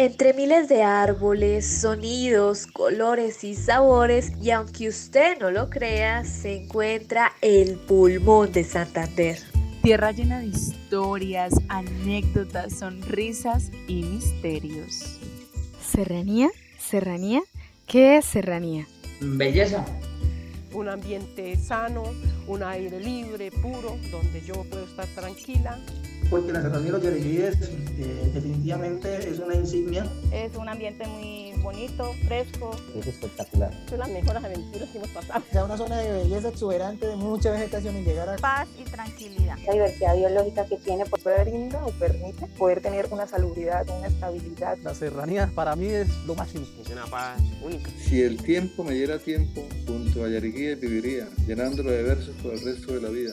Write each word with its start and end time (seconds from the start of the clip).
Entre 0.00 0.32
miles 0.32 0.66
de 0.66 0.82
árboles, 0.82 1.66
sonidos, 1.66 2.66
colores 2.66 3.44
y 3.44 3.54
sabores, 3.54 4.32
y 4.40 4.50
aunque 4.50 4.88
usted 4.88 5.38
no 5.38 5.50
lo 5.50 5.68
crea, 5.68 6.24
se 6.24 6.62
encuentra 6.62 7.34
el 7.42 7.76
pulmón 7.76 8.50
de 8.50 8.64
Santander. 8.64 9.38
Tierra 9.82 10.12
llena 10.12 10.40
de 10.40 10.46
historias, 10.46 11.52
anécdotas, 11.68 12.78
sonrisas 12.78 13.70
y 13.88 14.04
misterios. 14.04 15.18
¿Serranía? 15.86 16.48
¿Serranía? 16.78 17.42
¿Qué 17.86 18.16
es 18.16 18.24
serranía? 18.24 18.86
Belleza. 19.20 19.84
Un 20.72 20.88
ambiente 20.88 21.56
sano, 21.56 22.04
un 22.46 22.62
aire 22.62 23.00
libre, 23.00 23.50
puro, 23.50 23.98
donde 24.10 24.40
yo 24.46 24.64
puedo 24.64 24.86
estar 24.86 25.08
tranquila. 25.08 25.78
Porque 26.28 26.52
la 26.52 26.62
Serranía 26.62 26.86
de 26.86 26.92
los 26.92 27.02
Yariguíes 27.02 27.56
eh, 27.98 28.30
definitivamente 28.34 29.28
es 29.28 29.38
una 29.38 29.54
insignia. 29.54 30.06
Es 30.32 30.54
un 30.56 30.68
ambiente 30.68 31.06
muy 31.06 31.52
bonito, 31.60 32.12
fresco. 32.26 32.76
Es 32.96 33.06
espectacular. 33.06 33.72
Son 33.88 33.98
las 33.98 34.08
mejores 34.08 34.44
aventuras 34.44 34.88
que 34.90 34.98
hemos 34.98 35.10
pasado. 35.10 35.42
O 35.48 35.52
sea, 35.52 35.64
una 35.64 35.76
zona 35.76 35.98
de 35.98 36.12
belleza 36.12 36.48
exuberante, 36.48 37.06
de 37.06 37.16
mucha 37.16 37.50
vegetación 37.50 37.96
y 37.96 38.04
llegar 38.04 38.28
a... 38.28 38.36
Paz 38.36 38.68
y 38.78 38.84
tranquilidad. 38.84 39.58
La 39.66 39.72
diversidad 39.72 40.16
biológica 40.16 40.66
que 40.66 40.76
tiene 40.78 41.04
pues 41.06 41.24
brinda 41.24 41.84
o 41.84 41.90
permite 41.92 42.46
poder 42.58 42.80
tener 42.80 43.08
una 43.10 43.26
salubridad, 43.26 43.86
una 43.88 44.06
estabilidad. 44.06 44.78
La 44.78 44.94
serranía 44.94 45.50
para 45.54 45.76
mí 45.76 45.86
es 45.86 46.08
lo 46.26 46.34
máximo. 46.34 46.66
Es 46.80 46.88
una 46.90 47.06
paz 47.06 47.40
única. 47.62 47.90
Si 47.98 48.22
el 48.22 48.42
tiempo 48.42 48.84
me 48.84 48.94
diera 48.94 49.18
tiempo, 49.18 49.66
junto 49.86 50.24
a 50.24 50.28
Yariguíes 50.28 50.80
viviría, 50.80 51.28
llenándolo 51.46 51.90
de 51.90 52.02
versos 52.02 52.34
por 52.42 52.52
el 52.52 52.60
resto 52.64 52.94
de 52.94 53.00
la 53.00 53.08
vida. 53.08 53.32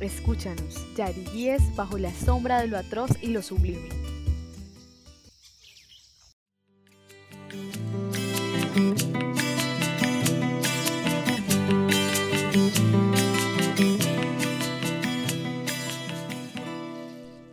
Escúchanos, 0.00 0.86
Yariguíes 0.96 1.74
bajo 1.74 1.98
la 1.98 2.12
sombra 2.14 2.60
de 2.60 2.68
lo 2.68 2.78
atroz 2.78 3.10
y 3.20 3.28
lo 3.28 3.42
sublime. 3.42 3.88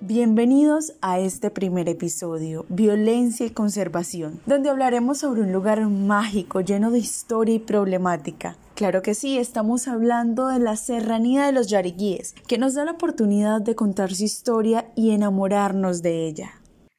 Bienvenidos 0.01 0.93
a 1.01 1.19
este 1.19 1.49
primer 1.49 1.89
episodio, 1.89 2.65
Violencia 2.69 3.47
y 3.47 3.49
Conservación, 3.49 4.39
donde 4.45 4.69
hablaremos 4.69 5.17
sobre 5.17 5.41
un 5.41 5.51
lugar 5.51 5.81
mágico 5.87 6.61
lleno 6.61 6.91
de 6.91 6.99
historia 6.99 7.55
y 7.55 7.59
problemática. 7.59 8.55
Claro 8.75 9.01
que 9.01 9.15
sí, 9.15 9.37
estamos 9.37 9.87
hablando 9.87 10.47
de 10.47 10.59
la 10.59 10.75
serranía 10.75 11.45
de 11.45 11.53
los 11.53 11.67
yariguíes, 11.67 12.35
que 12.45 12.57
nos 12.57 12.73
da 12.73 12.83
la 12.83 12.91
oportunidad 12.91 13.61
de 13.61 13.73
contar 13.73 14.13
su 14.13 14.25
historia 14.25 14.91
y 14.95 15.11
enamorarnos 15.11 16.01
de 16.01 16.27
ella. 16.27 16.51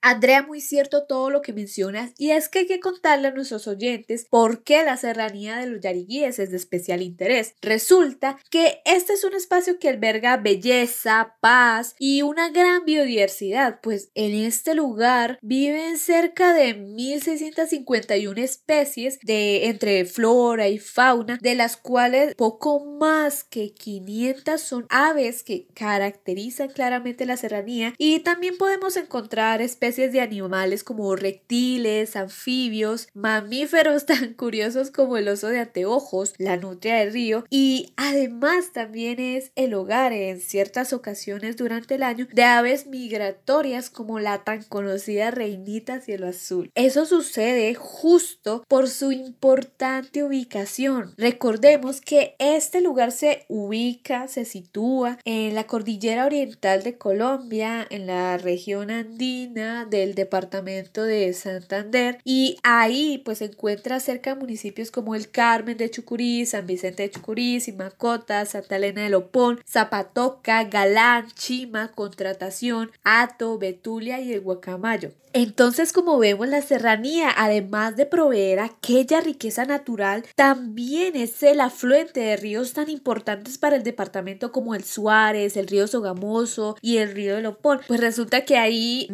Andrea, 0.08 0.42
muy 0.42 0.60
cierto 0.60 1.04
todo 1.04 1.30
lo 1.30 1.42
que 1.42 1.52
mencionas 1.52 2.12
y 2.16 2.30
es 2.30 2.48
que 2.48 2.60
hay 2.60 2.66
que 2.68 2.78
contarle 2.78 3.26
a 3.26 3.32
nuestros 3.32 3.66
oyentes 3.66 4.24
por 4.30 4.62
qué 4.62 4.84
la 4.84 4.96
serranía 4.96 5.56
de 5.56 5.66
los 5.66 5.80
Yariguíes 5.80 6.38
es 6.38 6.52
de 6.52 6.56
especial 6.58 7.02
interés. 7.02 7.56
Resulta 7.60 8.38
que 8.48 8.82
este 8.84 9.14
es 9.14 9.24
un 9.24 9.34
espacio 9.34 9.80
que 9.80 9.88
alberga 9.88 10.36
belleza, 10.36 11.34
paz 11.40 11.96
y 11.98 12.22
una 12.22 12.50
gran 12.50 12.84
biodiversidad, 12.84 13.80
pues 13.82 14.12
en 14.14 14.34
este 14.34 14.76
lugar 14.76 15.40
viven 15.42 15.98
cerca 15.98 16.54
de 16.54 16.74
1651 16.74 18.40
especies 18.40 19.18
de 19.24 19.66
entre 19.66 20.04
flora 20.04 20.68
y 20.68 20.78
fauna, 20.78 21.36
de 21.42 21.56
las 21.56 21.76
cuales 21.76 22.36
poco 22.36 22.78
más 22.84 23.42
que 23.42 23.74
500 23.74 24.60
son 24.60 24.86
aves 24.88 25.42
que 25.42 25.66
caracterizan 25.74 26.68
claramente 26.68 27.26
la 27.26 27.36
serranía 27.36 27.92
y 27.98 28.20
también 28.20 28.56
podemos 28.56 28.96
encontrar 28.96 29.60
especies 29.60 29.95
de 29.96 30.20
animales 30.20 30.84
como 30.84 31.16
reptiles, 31.16 32.16
anfibios, 32.16 33.08
mamíferos 33.14 34.06
tan 34.06 34.34
curiosos 34.34 34.90
como 34.90 35.16
el 35.16 35.28
oso 35.28 35.48
de 35.48 35.60
anteojos, 35.60 36.34
la 36.38 36.56
nutria 36.56 36.96
del 36.96 37.12
río 37.12 37.44
y 37.50 37.92
además 37.96 38.72
también 38.72 39.18
es 39.18 39.52
el 39.56 39.74
hogar 39.74 40.12
en 40.12 40.40
ciertas 40.40 40.92
ocasiones 40.92 41.56
durante 41.56 41.94
el 41.94 42.02
año 42.02 42.28
de 42.32 42.44
aves 42.44 42.86
migratorias 42.86 43.90
como 43.90 44.20
la 44.20 44.44
tan 44.44 44.62
conocida 44.64 45.30
reinita 45.30 46.00
cielo 46.00 46.28
azul. 46.28 46.70
Eso 46.74 47.06
sucede 47.06 47.74
justo 47.74 48.64
por 48.68 48.88
su 48.88 49.12
importante 49.12 50.22
ubicación. 50.22 51.14
Recordemos 51.16 52.00
que 52.00 52.36
este 52.38 52.80
lugar 52.80 53.12
se 53.12 53.46
ubica, 53.48 54.28
se 54.28 54.44
sitúa 54.44 55.18
en 55.24 55.54
la 55.54 55.66
cordillera 55.66 56.26
oriental 56.26 56.82
de 56.82 56.98
Colombia, 56.98 57.86
en 57.90 58.06
la 58.06 58.38
región 58.38 58.90
andina 58.90 59.85
del 59.90 60.14
departamento 60.14 61.02
de 61.02 61.32
Santander 61.32 62.18
y 62.24 62.58
ahí 62.62 63.22
pues 63.24 63.38
se 63.38 63.46
encuentra 63.46 64.00
cerca 64.00 64.34
municipios 64.34 64.90
como 64.90 65.14
el 65.14 65.30
Carmen 65.30 65.76
de 65.76 65.90
Chucurí, 65.90 66.46
San 66.46 66.66
Vicente 66.66 67.02
de 67.02 67.10
Chucurí, 67.10 67.60
Simacota, 67.60 68.44
Santa 68.46 68.76
Elena 68.76 69.02
de 69.02 69.10
Lopón, 69.10 69.60
Zapatoca, 69.68 70.64
Galán, 70.64 71.28
Chima, 71.34 71.92
Contratación, 71.92 72.90
Ato, 73.04 73.58
Betulia 73.58 74.20
y 74.20 74.32
el 74.32 74.40
Guacamayo. 74.40 75.12
Entonces, 75.38 75.92
como 75.92 76.18
vemos, 76.18 76.48
la 76.48 76.62
serranía, 76.62 77.28
además 77.36 77.94
de 77.94 78.06
proveer 78.06 78.58
aquella 78.58 79.20
riqueza 79.20 79.66
natural, 79.66 80.24
también 80.34 81.14
es 81.14 81.42
el 81.42 81.60
afluente 81.60 82.20
de 82.20 82.38
ríos 82.38 82.72
tan 82.72 82.88
importantes 82.88 83.58
para 83.58 83.76
el 83.76 83.82
departamento 83.82 84.50
como 84.50 84.74
el 84.74 84.82
Suárez, 84.82 85.58
el 85.58 85.66
río 85.66 85.88
Sogamoso 85.88 86.78
y 86.80 86.96
el 86.96 87.12
río 87.12 87.36
de 87.36 87.42
Lopón. 87.42 87.80
Pues 87.86 88.00
resulta 88.00 88.46
que 88.46 88.56
ahí 88.56 89.08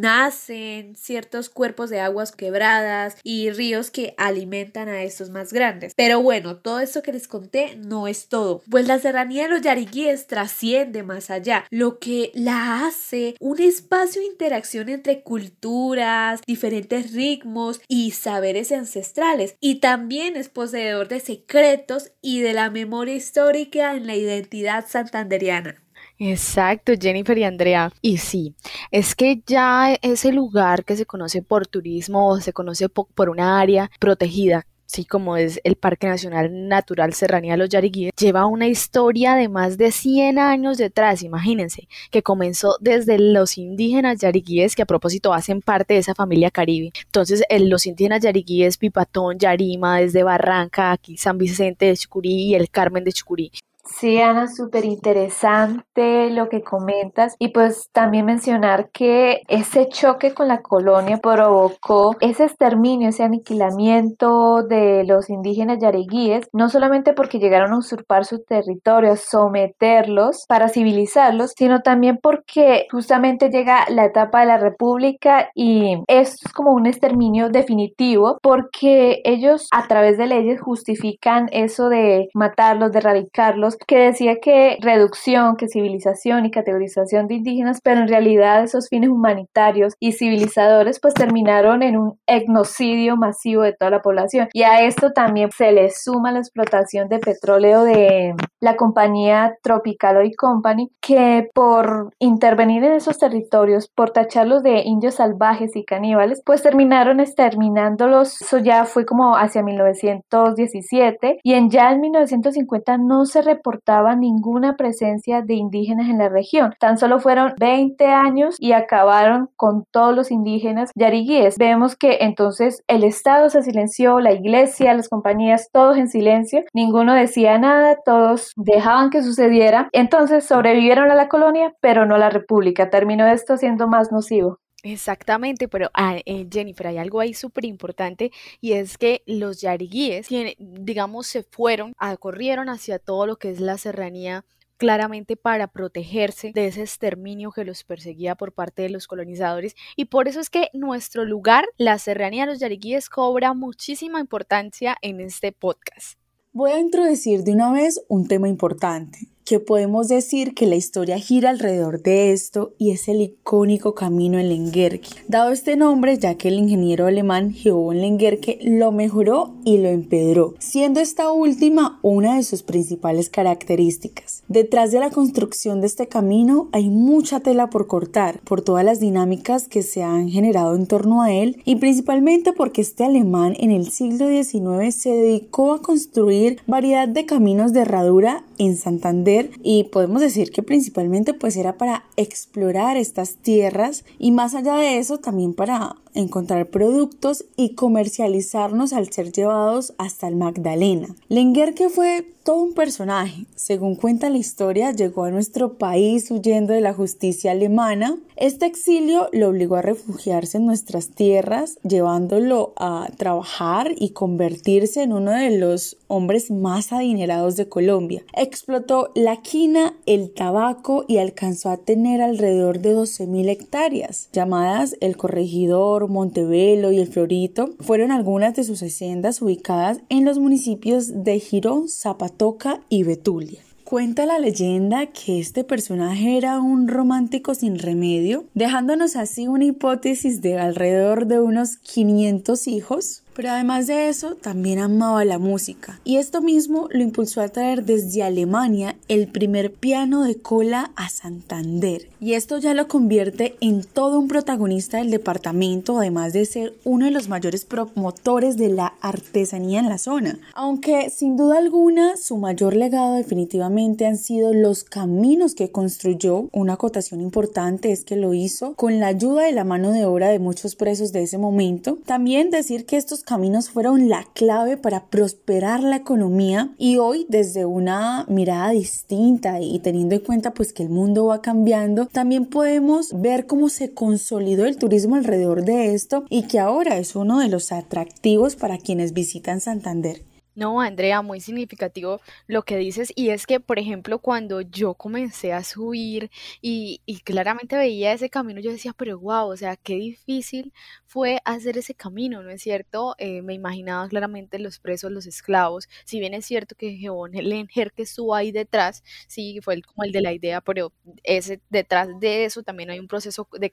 nacen 0.52 0.96
ciertos 0.96 1.48
cuerpos 1.48 1.90
de 1.90 2.00
aguas 2.00 2.32
quebradas 2.32 3.16
y 3.22 3.50
ríos 3.50 3.90
que 3.90 4.14
alimentan 4.16 4.88
a 4.88 5.02
estos 5.02 5.30
más 5.30 5.52
grandes. 5.52 5.94
Pero 5.96 6.22
bueno, 6.22 6.56
todo 6.56 6.80
esto 6.80 7.02
que 7.02 7.12
les 7.12 7.28
conté 7.28 7.76
no 7.76 8.08
es 8.08 8.28
todo, 8.28 8.62
pues 8.70 8.86
la 8.86 8.98
serranía 8.98 9.44
de 9.44 9.48
los 9.48 9.62
Yariguíes 9.62 10.26
trasciende 10.26 11.02
más 11.02 11.30
allá, 11.30 11.64
lo 11.70 11.98
que 11.98 12.30
la 12.34 12.86
hace 12.86 13.34
un 13.40 13.60
espacio 13.60 14.20
de 14.20 14.28
interacción 14.28 14.88
entre 14.88 15.22
cultura, 15.22 16.38
diferentes 16.46 17.12
ritmos 17.12 17.80
y 17.88 18.12
saberes 18.12 18.72
ancestrales. 18.72 19.56
Y 19.60 19.76
también 19.76 20.36
es 20.36 20.48
poseedor 20.48 21.08
de 21.08 21.20
secretos 21.20 22.12
y 22.20 22.40
de 22.40 22.52
la 22.52 22.70
memoria 22.70 23.14
histórica 23.14 23.94
en 23.94 24.06
la 24.06 24.16
identidad 24.16 24.86
santanderiana. 24.88 25.82
Exacto, 26.18 26.92
Jennifer 27.00 27.36
y 27.36 27.44
Andrea. 27.44 27.92
Y 28.00 28.18
sí, 28.18 28.54
es 28.90 29.14
que 29.14 29.42
ya 29.46 29.94
ese 30.02 30.32
lugar 30.32 30.84
que 30.84 30.96
se 30.96 31.06
conoce 31.06 31.42
por 31.42 31.66
turismo, 31.66 32.40
se 32.40 32.52
conoce 32.52 32.88
por 32.88 33.28
una 33.28 33.60
área 33.60 33.90
protegida, 33.98 34.66
sí 34.86 35.06
como 35.06 35.38
es 35.38 35.58
el 35.64 35.76
Parque 35.76 36.06
Nacional 36.06 36.68
Natural 36.68 37.14
Serranía 37.14 37.52
de 37.52 37.58
los 37.58 37.70
Yariguíes, 37.70 38.12
lleva 38.18 38.44
una 38.46 38.68
historia 38.68 39.34
de 39.34 39.48
más 39.48 39.78
de 39.78 39.90
100 39.90 40.38
años 40.38 40.76
detrás, 40.76 41.22
imagínense, 41.22 41.88
que 42.10 42.22
comenzó 42.22 42.76
desde 42.78 43.18
los 43.18 43.56
indígenas 43.56 44.20
yariguíes, 44.20 44.76
que 44.76 44.82
a 44.82 44.86
propósito 44.86 45.32
hacen 45.32 45.62
parte 45.62 45.94
de 45.94 46.00
esa 46.00 46.14
familia 46.14 46.50
caribe. 46.50 46.92
Entonces, 47.06 47.42
los 47.48 47.86
indígenas 47.86 48.20
yariguíes, 48.20 48.76
Pipatón, 48.76 49.38
Yarima, 49.38 50.00
desde 50.00 50.22
Barranca, 50.24 50.92
aquí 50.92 51.16
San 51.16 51.38
Vicente 51.38 51.86
de 51.86 51.96
Chucurí 51.96 52.50
y 52.50 52.54
el 52.54 52.68
Carmen 52.68 53.02
de 53.02 53.12
Chucurí. 53.12 53.50
Sí, 53.84 54.20
Ana, 54.20 54.46
súper 54.46 54.84
interesante 54.84 56.30
lo 56.30 56.48
que 56.48 56.62
comentas. 56.62 57.34
Y 57.40 57.48
pues 57.48 57.90
también 57.92 58.26
mencionar 58.26 58.90
que 58.92 59.42
ese 59.48 59.88
choque 59.88 60.34
con 60.34 60.46
la 60.46 60.62
colonia 60.62 61.18
provocó 61.18 62.14
ese 62.20 62.44
exterminio, 62.44 63.08
ese 63.08 63.24
aniquilamiento 63.24 64.62
de 64.62 65.02
los 65.04 65.28
indígenas 65.30 65.78
yareguíes, 65.80 66.48
no 66.52 66.68
solamente 66.68 67.12
porque 67.12 67.40
llegaron 67.40 67.72
a 67.72 67.78
usurpar 67.78 68.24
su 68.24 68.44
territorio, 68.44 69.12
a 69.12 69.16
someterlos 69.16 70.44
para 70.46 70.68
civilizarlos, 70.68 71.52
sino 71.56 71.80
también 71.80 72.20
porque 72.22 72.86
justamente 72.92 73.50
llega 73.50 73.84
la 73.88 74.04
etapa 74.04 74.40
de 74.40 74.46
la 74.46 74.58
república 74.58 75.50
y 75.56 75.96
es 76.06 76.36
como 76.54 76.70
un 76.72 76.86
exterminio 76.86 77.48
definitivo 77.48 78.38
porque 78.42 79.22
ellos 79.24 79.66
a 79.72 79.88
través 79.88 80.18
de 80.18 80.28
leyes 80.28 80.60
justifican 80.60 81.48
eso 81.50 81.88
de 81.88 82.28
matarlos, 82.34 82.92
de 82.92 83.00
erradicarlos 83.00 83.71
que 83.76 83.98
decía 83.98 84.36
que 84.40 84.78
reducción, 84.80 85.56
que 85.56 85.68
civilización 85.68 86.46
y 86.46 86.50
categorización 86.50 87.26
de 87.26 87.34
indígenas, 87.34 87.80
pero 87.82 88.00
en 88.00 88.08
realidad 88.08 88.62
esos 88.62 88.88
fines 88.88 89.10
humanitarios 89.10 89.94
y 90.00 90.12
civilizadores 90.12 91.00
pues 91.00 91.14
terminaron 91.14 91.82
en 91.82 91.96
un 91.96 92.18
etnocidio 92.26 93.16
masivo 93.16 93.62
de 93.62 93.72
toda 93.72 93.90
la 93.90 94.02
población. 94.02 94.48
Y 94.52 94.62
a 94.62 94.82
esto 94.82 95.12
también 95.12 95.50
se 95.52 95.72
le 95.72 95.90
suma 95.90 96.32
la 96.32 96.38
explotación 96.38 97.08
de 97.08 97.18
petróleo 97.18 97.84
de 97.84 98.34
la 98.60 98.76
compañía 98.76 99.56
Tropical 99.62 100.18
Oil 100.18 100.36
Company, 100.36 100.90
que 101.00 101.48
por 101.54 102.12
intervenir 102.18 102.84
en 102.84 102.92
esos 102.92 103.18
territorios, 103.18 103.88
por 103.88 104.10
tacharlos 104.10 104.62
de 104.62 104.82
indios 104.82 105.16
salvajes 105.16 105.74
y 105.76 105.84
caníbales, 105.84 106.42
pues 106.44 106.62
terminaron 106.62 107.20
exterminándolos. 107.20 108.40
Eso 108.40 108.58
ya 108.58 108.84
fue 108.84 109.04
como 109.04 109.36
hacia 109.36 109.62
1917 109.62 111.40
y 111.42 111.54
en 111.54 111.70
ya 111.70 111.90
en 111.92 112.00
1950 112.00 112.98
no 112.98 113.24
se 113.24 113.42
reportaba 113.62 114.16
ninguna 114.16 114.76
presencia 114.76 115.40
de 115.40 115.54
indígenas 115.54 116.08
en 116.08 116.18
la 116.18 116.28
región. 116.28 116.74
Tan 116.80 116.98
solo 116.98 117.20
fueron 117.20 117.54
20 117.58 118.04
años 118.06 118.56
y 118.58 118.72
acabaron 118.72 119.50
con 119.56 119.84
todos 119.92 120.14
los 120.14 120.32
indígenas 120.32 120.90
yariguíes. 120.96 121.58
Vemos 121.58 121.94
que 121.94 122.18
entonces 122.22 122.82
el 122.88 123.04
Estado 123.04 123.50
se 123.50 123.62
silenció, 123.62 124.18
la 124.18 124.32
iglesia, 124.32 124.94
las 124.94 125.08
compañías, 125.08 125.68
todos 125.72 125.96
en 125.96 126.08
silencio, 126.08 126.64
ninguno 126.74 127.14
decía 127.14 127.56
nada, 127.58 127.96
todos 128.04 128.52
dejaban 128.56 129.10
que 129.10 129.22
sucediera. 129.22 129.88
Entonces 129.92 130.44
sobrevivieron 130.44 131.12
a 131.12 131.14
la 131.14 131.28
colonia, 131.28 131.72
pero 131.80 132.04
no 132.04 132.16
a 132.16 132.18
la 132.18 132.30
república. 132.30 132.90
Terminó 132.90 133.26
esto 133.28 133.56
siendo 133.56 133.86
más 133.86 134.10
nocivo. 134.10 134.58
Exactamente, 134.82 135.68
pero 135.68 135.90
ah, 135.94 136.18
eh, 136.24 136.48
Jennifer, 136.50 136.88
hay 136.88 136.98
algo 136.98 137.20
ahí 137.20 137.34
súper 137.34 137.64
importante 137.64 138.32
y 138.60 138.72
es 138.72 138.98
que 138.98 139.22
los 139.26 139.60
yariguíes, 139.60 140.28
digamos, 140.58 141.28
se 141.28 141.44
fueron, 141.44 141.94
corrieron 142.18 142.68
hacia 142.68 142.98
todo 142.98 143.26
lo 143.26 143.36
que 143.36 143.50
es 143.50 143.60
la 143.60 143.78
serranía 143.78 144.44
claramente 144.78 145.36
para 145.36 145.68
protegerse 145.68 146.50
de 146.52 146.66
ese 146.66 146.80
exterminio 146.80 147.52
que 147.52 147.64
los 147.64 147.84
perseguía 147.84 148.34
por 148.34 148.52
parte 148.52 148.82
de 148.82 148.88
los 148.88 149.06
colonizadores 149.06 149.76
y 149.94 150.06
por 150.06 150.26
eso 150.26 150.40
es 150.40 150.50
que 150.50 150.70
nuestro 150.72 151.24
lugar, 151.24 151.64
la 151.78 152.00
serranía 152.00 152.46
de 152.46 152.50
los 152.50 152.58
yariguíes, 152.58 153.08
cobra 153.08 153.54
muchísima 153.54 154.18
importancia 154.18 154.96
en 155.00 155.20
este 155.20 155.52
podcast. 155.52 156.18
Voy 156.52 156.72
a 156.72 156.80
introducir 156.80 157.44
de 157.44 157.52
una 157.52 157.70
vez 157.70 158.04
un 158.08 158.26
tema 158.26 158.48
importante, 158.48 159.28
que 159.44 159.60
podemos 159.60 160.08
decir 160.08 160.54
que 160.54 160.66
la 160.66 160.76
historia 160.76 161.18
gira 161.18 161.50
alrededor 161.50 162.02
de 162.02 162.32
esto 162.32 162.72
y 162.78 162.90
es 162.90 163.08
el 163.08 163.20
icónico 163.20 163.94
camino 163.94 164.38
en 164.38 164.48
Lenguerque, 164.48 165.08
dado 165.28 165.50
este 165.50 165.76
nombre 165.76 166.18
ya 166.18 166.36
que 166.36 166.48
el 166.48 166.54
ingeniero 166.54 167.06
alemán 167.06 167.52
Johann 167.52 168.00
Lenguerque 168.00 168.58
lo 168.62 168.92
mejoró 168.92 169.54
y 169.64 169.78
lo 169.78 169.88
empedró, 169.88 170.54
siendo 170.58 171.00
esta 171.00 171.32
última 171.32 171.98
una 172.02 172.36
de 172.36 172.42
sus 172.42 172.62
principales 172.62 173.28
características. 173.30 174.42
Detrás 174.48 174.92
de 174.92 175.00
la 175.00 175.10
construcción 175.10 175.80
de 175.80 175.86
este 175.86 176.06
camino 176.06 176.68
hay 176.72 176.88
mucha 176.88 177.40
tela 177.40 177.70
por 177.70 177.86
cortar, 177.86 178.40
por 178.40 178.62
todas 178.62 178.84
las 178.84 179.00
dinámicas 179.00 179.68
que 179.68 179.82
se 179.82 180.02
han 180.02 180.28
generado 180.28 180.74
en 180.76 180.86
torno 180.86 181.22
a 181.22 181.32
él 181.32 181.60
y 181.64 181.76
principalmente 181.76 182.52
porque 182.52 182.80
este 182.82 183.04
alemán 183.04 183.54
en 183.58 183.70
el 183.70 183.90
siglo 183.90 184.28
XIX 184.28 184.94
se 184.94 185.10
dedicó 185.10 185.72
a 185.74 185.82
construir 185.82 186.60
variedad 186.66 187.08
de 187.08 187.26
caminos 187.26 187.72
de 187.72 187.80
herradura 187.80 188.44
en 188.66 188.76
Santander 188.76 189.50
y 189.62 189.84
podemos 189.84 190.20
decir 190.20 190.52
que 190.52 190.62
principalmente 190.62 191.34
pues 191.34 191.56
era 191.56 191.76
para 191.76 192.04
explorar 192.16 192.96
estas 192.96 193.36
tierras 193.36 194.04
y 194.18 194.30
más 194.30 194.54
allá 194.54 194.76
de 194.76 194.98
eso 194.98 195.18
también 195.18 195.54
para 195.54 195.96
encontrar 196.14 196.66
productos 196.66 197.44
y 197.56 197.74
comercializarnos 197.74 198.92
al 198.92 199.12
ser 199.12 199.32
llevados 199.32 199.94
hasta 199.98 200.28
el 200.28 200.36
Magdalena. 200.36 201.14
Lenguer 201.28 201.74
que 201.74 201.88
fue 201.88 202.26
todo 202.42 202.62
un 202.62 202.74
personaje. 202.74 203.46
Según 203.54 203.94
cuenta 203.94 204.28
la 204.28 204.38
historia, 204.38 204.90
llegó 204.90 205.24
a 205.24 205.30
nuestro 205.30 205.74
país 205.74 206.30
huyendo 206.30 206.72
de 206.72 206.80
la 206.80 206.92
justicia 206.92 207.52
alemana. 207.52 208.18
Este 208.36 208.66
exilio 208.66 209.28
lo 209.32 209.48
obligó 209.48 209.76
a 209.76 209.82
refugiarse 209.82 210.58
en 210.58 210.66
nuestras 210.66 211.10
tierras, 211.10 211.78
llevándolo 211.82 212.72
a 212.76 213.08
trabajar 213.16 213.92
y 213.96 214.10
convertirse 214.10 215.02
en 215.02 215.12
uno 215.12 215.30
de 215.30 215.56
los 215.56 215.98
hombres 216.08 216.50
más 216.50 216.92
adinerados 216.92 217.56
de 217.56 217.68
Colombia. 217.68 218.24
Explotó 218.34 219.10
la 219.14 219.36
quina, 219.36 219.94
el 220.06 220.32
tabaco 220.32 221.04
y 221.06 221.18
alcanzó 221.18 221.70
a 221.70 221.76
tener 221.76 222.20
alrededor 222.20 222.80
de 222.80 222.96
12.000 222.96 223.48
hectáreas, 223.48 224.28
llamadas 224.32 224.96
el 225.00 225.16
corregidor, 225.16 226.01
Montevelo 226.08 226.92
y 226.92 226.98
el 226.98 227.08
Florito. 227.08 227.70
Fueron 227.80 228.10
algunas 228.10 228.54
de 228.54 228.64
sus 228.64 228.82
haciendas 228.82 229.42
ubicadas 229.42 230.00
en 230.08 230.24
los 230.24 230.38
municipios 230.38 231.24
de 231.24 231.38
Girón, 231.40 231.88
Zapata 231.88 232.36
Toca 232.36 232.80
y 232.88 233.02
Betulia. 233.02 233.60
Cuenta 233.84 234.24
la 234.24 234.38
leyenda 234.38 235.06
que 235.06 235.38
este 235.38 235.64
personaje 235.64 236.38
era 236.38 236.60
un 236.60 236.88
romántico 236.88 237.54
sin 237.54 237.78
remedio, 237.78 238.44
dejándonos 238.54 239.16
así 239.16 239.48
una 239.48 239.66
hipótesis 239.66 240.40
de 240.40 240.58
alrededor 240.58 241.26
de 241.26 241.40
unos 241.40 241.76
500 241.76 242.68
hijos, 242.68 243.21
pero 243.34 243.50
además 243.50 243.86
de 243.86 244.08
eso, 244.08 244.34
también 244.34 244.78
amaba 244.78 245.24
la 245.24 245.38
música. 245.38 246.00
Y 246.04 246.16
esto 246.16 246.40
mismo 246.40 246.88
lo 246.90 247.02
impulsó 247.02 247.40
a 247.40 247.48
traer 247.48 247.84
desde 247.84 248.22
Alemania 248.22 248.96
el 249.08 249.28
primer 249.28 249.72
piano 249.72 250.22
de 250.22 250.36
cola 250.36 250.92
a 250.96 251.08
Santander. 251.08 252.08
Y 252.20 252.34
esto 252.34 252.58
ya 252.58 252.74
lo 252.74 252.88
convierte 252.88 253.56
en 253.60 253.84
todo 253.84 254.18
un 254.18 254.28
protagonista 254.28 254.98
del 254.98 255.10
departamento, 255.10 255.98
además 255.98 256.32
de 256.32 256.44
ser 256.46 256.74
uno 256.84 257.06
de 257.06 257.10
los 257.10 257.28
mayores 257.28 257.64
promotores 257.64 258.56
de 258.56 258.68
la 258.68 258.94
artesanía 259.00 259.80
en 259.80 259.88
la 259.88 259.98
zona. 259.98 260.38
Aunque 260.54 261.10
sin 261.10 261.36
duda 261.36 261.58
alguna 261.58 262.16
su 262.16 262.36
mayor 262.36 262.76
legado 262.76 263.14
definitivamente 263.14 264.06
han 264.06 264.16
sido 264.16 264.52
los 264.52 264.84
caminos 264.84 265.54
que 265.54 265.70
construyó. 265.70 266.48
Una 266.52 266.74
acotación 266.74 267.20
importante 267.20 267.92
es 267.92 268.04
que 268.04 268.16
lo 268.16 268.34
hizo 268.34 268.74
con 268.74 269.00
la 269.00 269.08
ayuda 269.08 269.44
de 269.44 269.52
la 269.52 269.64
mano 269.64 269.92
de 269.92 270.04
obra 270.04 270.28
de 270.28 270.38
muchos 270.38 270.76
presos 270.76 271.12
de 271.12 271.22
ese 271.22 271.38
momento. 271.38 271.98
También 272.06 272.50
decir 272.50 272.86
que 272.86 272.96
estos 272.96 273.21
caminos 273.22 273.70
fueron 273.70 274.08
la 274.08 274.24
clave 274.34 274.76
para 274.76 275.06
prosperar 275.06 275.82
la 275.82 275.96
economía 275.96 276.74
y 276.78 276.98
hoy 276.98 277.26
desde 277.28 277.64
una 277.64 278.24
mirada 278.28 278.70
distinta 278.70 279.60
y 279.60 279.78
teniendo 279.78 280.14
en 280.14 280.20
cuenta 280.20 280.54
pues 280.54 280.72
que 280.72 280.82
el 280.82 280.88
mundo 280.88 281.26
va 281.26 281.42
cambiando, 281.42 282.06
también 282.06 282.46
podemos 282.46 283.12
ver 283.20 283.46
cómo 283.46 283.68
se 283.68 283.92
consolidó 283.92 284.66
el 284.66 284.76
turismo 284.76 285.16
alrededor 285.16 285.64
de 285.64 285.94
esto 285.94 286.24
y 286.28 286.44
que 286.44 286.58
ahora 286.58 286.98
es 286.98 287.16
uno 287.16 287.38
de 287.40 287.48
los 287.48 287.72
atractivos 287.72 288.56
para 288.56 288.78
quienes 288.78 289.12
visitan 289.12 289.60
Santander. 289.60 290.31
No, 290.54 290.80
Andrea, 290.82 291.22
muy 291.22 291.40
significativo 291.40 292.20
lo 292.46 292.62
que 292.64 292.76
dices 292.76 293.10
y 293.16 293.30
es 293.30 293.46
que, 293.46 293.58
por 293.58 293.78
ejemplo, 293.78 294.18
cuando 294.18 294.60
yo 294.60 294.92
comencé 294.94 295.54
a 295.54 295.64
subir 295.64 296.30
y, 296.60 297.00
y 297.06 297.20
claramente 297.20 297.74
veía 297.76 298.12
ese 298.12 298.28
camino, 298.28 298.60
yo 298.60 298.70
decía, 298.70 298.92
pero 298.94 299.18
wow, 299.18 299.48
o 299.48 299.56
sea, 299.56 299.76
qué 299.76 299.94
difícil 299.94 300.72
fue 301.06 301.40
hacer 301.46 301.78
ese 301.78 301.94
camino, 301.94 302.42
¿no 302.42 302.50
es 302.50 302.60
cierto? 302.62 303.14
Eh, 303.18 303.40
me 303.40 303.54
imaginaba 303.54 304.06
claramente 304.08 304.58
los 304.58 304.78
presos, 304.78 305.10
los 305.10 305.26
esclavos, 305.26 305.88
si 306.04 306.20
bien 306.20 306.34
es 306.34 306.44
cierto 306.44 306.74
que 306.76 306.96
Jeón 306.98 307.32
Lenger 307.32 307.90
que 307.92 308.02
estuvo 308.02 308.34
ahí 308.34 308.52
detrás, 308.52 309.02
sí, 309.28 309.58
fue 309.62 309.80
como 309.82 310.04
el 310.04 310.12
de 310.12 310.20
la 310.20 310.32
idea, 310.34 310.60
pero 310.60 310.92
ese, 311.22 311.60
detrás 311.70 312.08
de 312.20 312.44
eso 312.44 312.62
también 312.62 312.90
hay 312.90 312.98
un 312.98 313.08
proceso 313.08 313.48
de, 313.58 313.72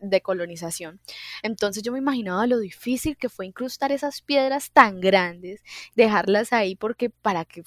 de 0.00 0.20
colonización. 0.20 1.00
Entonces 1.42 1.82
yo 1.82 1.92
me 1.92 1.98
imaginaba 1.98 2.46
lo 2.46 2.58
difícil 2.58 3.16
que 3.16 3.28
fue 3.28 3.46
incrustar 3.46 3.92
esas 3.92 4.22
piedras 4.22 4.70
tan 4.72 5.00
grandes, 5.00 5.62
dejarlas 6.04 6.52
ahí 6.52 6.76
porque 6.76 7.10
para 7.10 7.44
que 7.44 7.62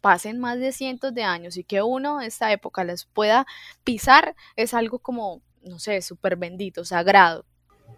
pasen 0.00 0.38
más 0.38 0.58
de 0.58 0.72
cientos 0.72 1.14
de 1.14 1.22
años 1.22 1.56
y 1.56 1.64
que 1.64 1.80
uno 1.82 2.20
en 2.20 2.26
esta 2.26 2.52
época 2.52 2.84
las 2.84 3.06
pueda 3.06 3.46
pisar 3.84 4.36
es 4.56 4.74
algo 4.74 4.98
como, 4.98 5.40
no 5.62 5.78
sé, 5.78 6.02
súper 6.02 6.36
bendito, 6.36 6.84
sagrado. 6.84 7.44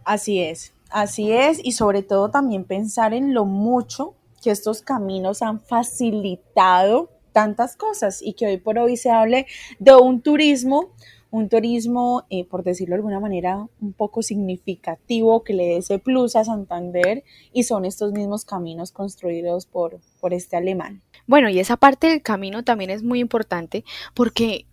Así 0.05 0.41
es, 0.41 0.73
así 0.91 1.33
es 1.33 1.59
y 1.65 1.73
sobre 1.73 2.03
todo 2.03 2.31
también 2.31 2.65
pensar 2.65 3.13
en 3.13 3.35
lo 3.35 3.45
mucho 3.45 4.15
que 4.43 4.51
estos 4.51 4.83
caminos 4.83 5.43
han 5.43 5.61
facilitado 5.61 7.11
tantas 7.33 7.77
cosas 7.77 8.23
y 8.23 8.35
que 8.35 8.47
hoy 8.47 8.57
por 8.57 8.79
hoy 8.79 8.97
se 8.97 9.11
hable 9.11 9.47
de 9.79 9.95
un 9.97 10.23
turismo 10.23 10.93
un 11.31 11.49
turismo, 11.49 12.25
eh, 12.31 12.45
por 12.45 12.63
decirlo 12.63 12.95
de 12.95 12.99
alguna 12.99 13.21
manera, 13.21 13.67
un 13.81 13.93
poco 13.93 14.23
significativo 14.23 15.43
que 15.43 15.55
le 15.55 15.65
dé 15.65 15.77
ese 15.79 15.99
plus 15.99 16.37
a 16.37 16.45
Santander 16.45 17.25
y 17.53 17.65
son 17.65 17.85
estos 17.85 18.13
mismos 18.13 18.45
caminos 18.45 18.93
construidos 18.93 19.67
por, 19.67 20.01
por 20.21 20.33
este 20.33 20.57
alemán. 20.57 21.03
Bueno, 21.27 21.49
y 21.49 21.59
esa 21.59 21.77
parte 21.77 22.07
del 22.09 22.23
camino 22.23 22.63
también 22.63 22.91
es 22.91 23.03
muy 23.03 23.21
importante 23.21 23.85
porque 24.15 24.67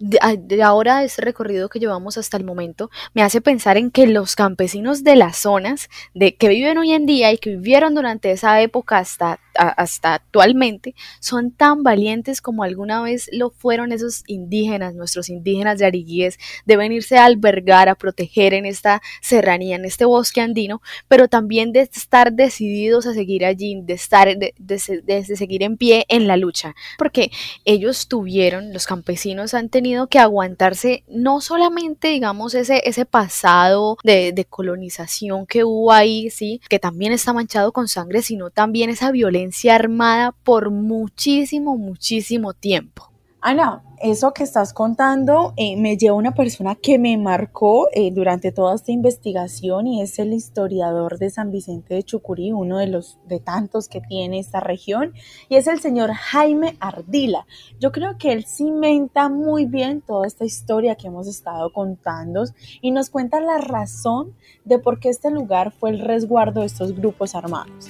de, 0.00 0.62
ahora 0.62 1.04
ese 1.04 1.20
recorrido 1.20 1.68
que 1.68 1.78
llevamos 1.78 2.16
hasta 2.16 2.38
el 2.38 2.44
momento 2.44 2.90
me 3.12 3.22
hace 3.22 3.42
pensar 3.42 3.76
en 3.76 3.90
que 3.90 4.06
los 4.06 4.34
campesinos 4.34 5.04
de 5.04 5.14
las 5.14 5.36
zonas 5.36 5.90
de 6.14 6.34
que 6.36 6.48
viven 6.48 6.78
hoy 6.78 6.92
en 6.92 7.04
día 7.04 7.30
y 7.32 7.38
que 7.38 7.50
vivieron 7.50 7.94
durante 7.94 8.30
esa 8.30 8.60
época 8.62 8.98
hasta 8.98 9.38
hasta 9.68 10.14
actualmente 10.14 10.94
son 11.20 11.50
tan 11.50 11.82
valientes 11.82 12.40
como 12.40 12.62
alguna 12.62 13.02
vez 13.02 13.28
lo 13.32 13.50
fueron 13.50 13.92
esos 13.92 14.22
indígenas, 14.26 14.94
nuestros 14.94 15.28
indígenas 15.28 15.78
de 15.78 15.86
Ariguíes, 15.86 16.38
de 16.64 16.76
venirse 16.76 17.18
a 17.18 17.26
albergar, 17.26 17.88
a 17.88 17.94
proteger 17.94 18.54
en 18.54 18.66
esta 18.66 19.02
serranía, 19.20 19.76
en 19.76 19.84
este 19.84 20.04
bosque 20.04 20.40
andino, 20.40 20.80
pero 21.08 21.28
también 21.28 21.72
de 21.72 21.80
estar 21.80 22.32
decididos 22.32 23.06
a 23.06 23.14
seguir 23.14 23.44
allí, 23.44 23.80
de 23.82 23.94
estar, 23.94 24.28
de, 24.36 24.54
de 24.56 25.24
seguir 25.24 25.62
en 25.62 25.76
pie 25.76 26.06
en 26.08 26.26
la 26.26 26.36
lucha, 26.36 26.74
porque 26.96 27.30
ellos 27.64 28.08
tuvieron, 28.08 28.72
los 28.72 28.86
campesinos 28.86 29.54
han 29.54 29.68
tenido 29.68 30.06
que 30.06 30.18
aguantarse 30.18 31.04
no 31.08 31.40
solamente, 31.40 32.08
digamos, 32.08 32.54
ese, 32.54 32.82
ese 32.84 33.04
pasado 33.04 33.96
de, 34.04 34.32
de 34.32 34.44
colonización 34.44 35.46
que 35.46 35.64
hubo 35.64 35.92
ahí, 35.92 36.30
sí, 36.30 36.60
que 36.68 36.78
también 36.78 37.12
está 37.12 37.32
manchado 37.32 37.72
con 37.72 37.88
sangre, 37.88 38.22
sino 38.22 38.50
también 38.50 38.90
esa 38.90 39.10
violencia 39.10 39.49
armada 39.68 40.32
por 40.44 40.70
muchísimo, 40.70 41.76
muchísimo 41.76 42.54
tiempo. 42.54 43.10
Ana, 43.42 43.82
eso 44.02 44.34
que 44.34 44.42
estás 44.42 44.74
contando 44.74 45.54
eh, 45.56 45.74
me 45.78 45.96
lleva 45.96 46.14
a 46.14 46.18
una 46.18 46.32
persona 46.32 46.74
que 46.74 46.98
me 46.98 47.16
marcó 47.16 47.88
eh, 47.94 48.10
durante 48.12 48.52
toda 48.52 48.74
esta 48.74 48.92
investigación 48.92 49.86
y 49.86 50.02
es 50.02 50.18
el 50.18 50.34
historiador 50.34 51.16
de 51.16 51.30
San 51.30 51.50
Vicente 51.50 51.94
de 51.94 52.02
Chucurí, 52.02 52.52
uno 52.52 52.76
de 52.76 52.88
los 52.88 53.18
de 53.28 53.40
tantos 53.40 53.88
que 53.88 54.02
tiene 54.02 54.40
esta 54.40 54.60
región, 54.60 55.14
y 55.48 55.56
es 55.56 55.68
el 55.68 55.80
señor 55.80 56.12
Jaime 56.12 56.76
Ardila. 56.80 57.46
Yo 57.78 57.92
creo 57.92 58.18
que 58.18 58.32
él 58.32 58.44
cimenta 58.44 59.30
muy 59.30 59.64
bien 59.64 60.02
toda 60.02 60.26
esta 60.26 60.44
historia 60.44 60.96
que 60.96 61.06
hemos 61.06 61.26
estado 61.26 61.72
contando 61.72 62.44
y 62.82 62.90
nos 62.90 63.08
cuenta 63.08 63.40
la 63.40 63.56
razón 63.56 64.34
de 64.66 64.78
por 64.78 65.00
qué 65.00 65.08
este 65.08 65.30
lugar 65.30 65.72
fue 65.72 65.88
el 65.90 66.00
resguardo 66.00 66.60
de 66.60 66.66
estos 66.66 66.94
grupos 66.94 67.34
armados. 67.34 67.88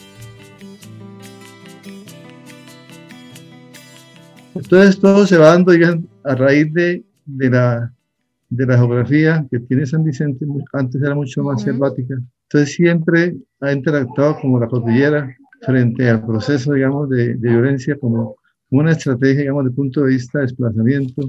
Entonces 4.55 4.99
todo 4.99 5.27
se 5.27 5.39
va 5.39 5.49
dando 5.49 5.73
a 6.25 6.35
raíz 6.35 6.73
de, 6.73 7.05
de, 7.25 7.51
la, 7.51 7.93
de 8.49 8.67
la 8.67 8.77
geografía 8.77 9.47
que 9.51 9.61
tiene 9.61 9.87
San 9.87 10.05
Vicente, 10.05 10.45
antes 10.73 11.01
era 11.01 11.15
mucho 11.15 11.43
más 11.43 11.63
selvática. 11.63 12.15
Entonces 12.45 12.75
siempre 12.75 13.37
ha 13.61 13.73
interactuado 13.73 14.39
como 14.41 14.59
la 14.59 14.67
cordillera 14.67 15.35
frente 15.63 16.09
al 16.09 16.27
proceso, 16.27 16.73
digamos, 16.73 17.09
de, 17.11 17.35
de 17.35 17.49
violencia 17.49 17.97
como 17.97 18.37
una 18.71 18.93
estrategia, 18.93 19.41
digamos, 19.41 19.65
de 19.65 19.71
punto 19.71 20.03
de 20.03 20.09
vista 20.09 20.39
de 20.39 20.47
desplazamiento 20.47 21.29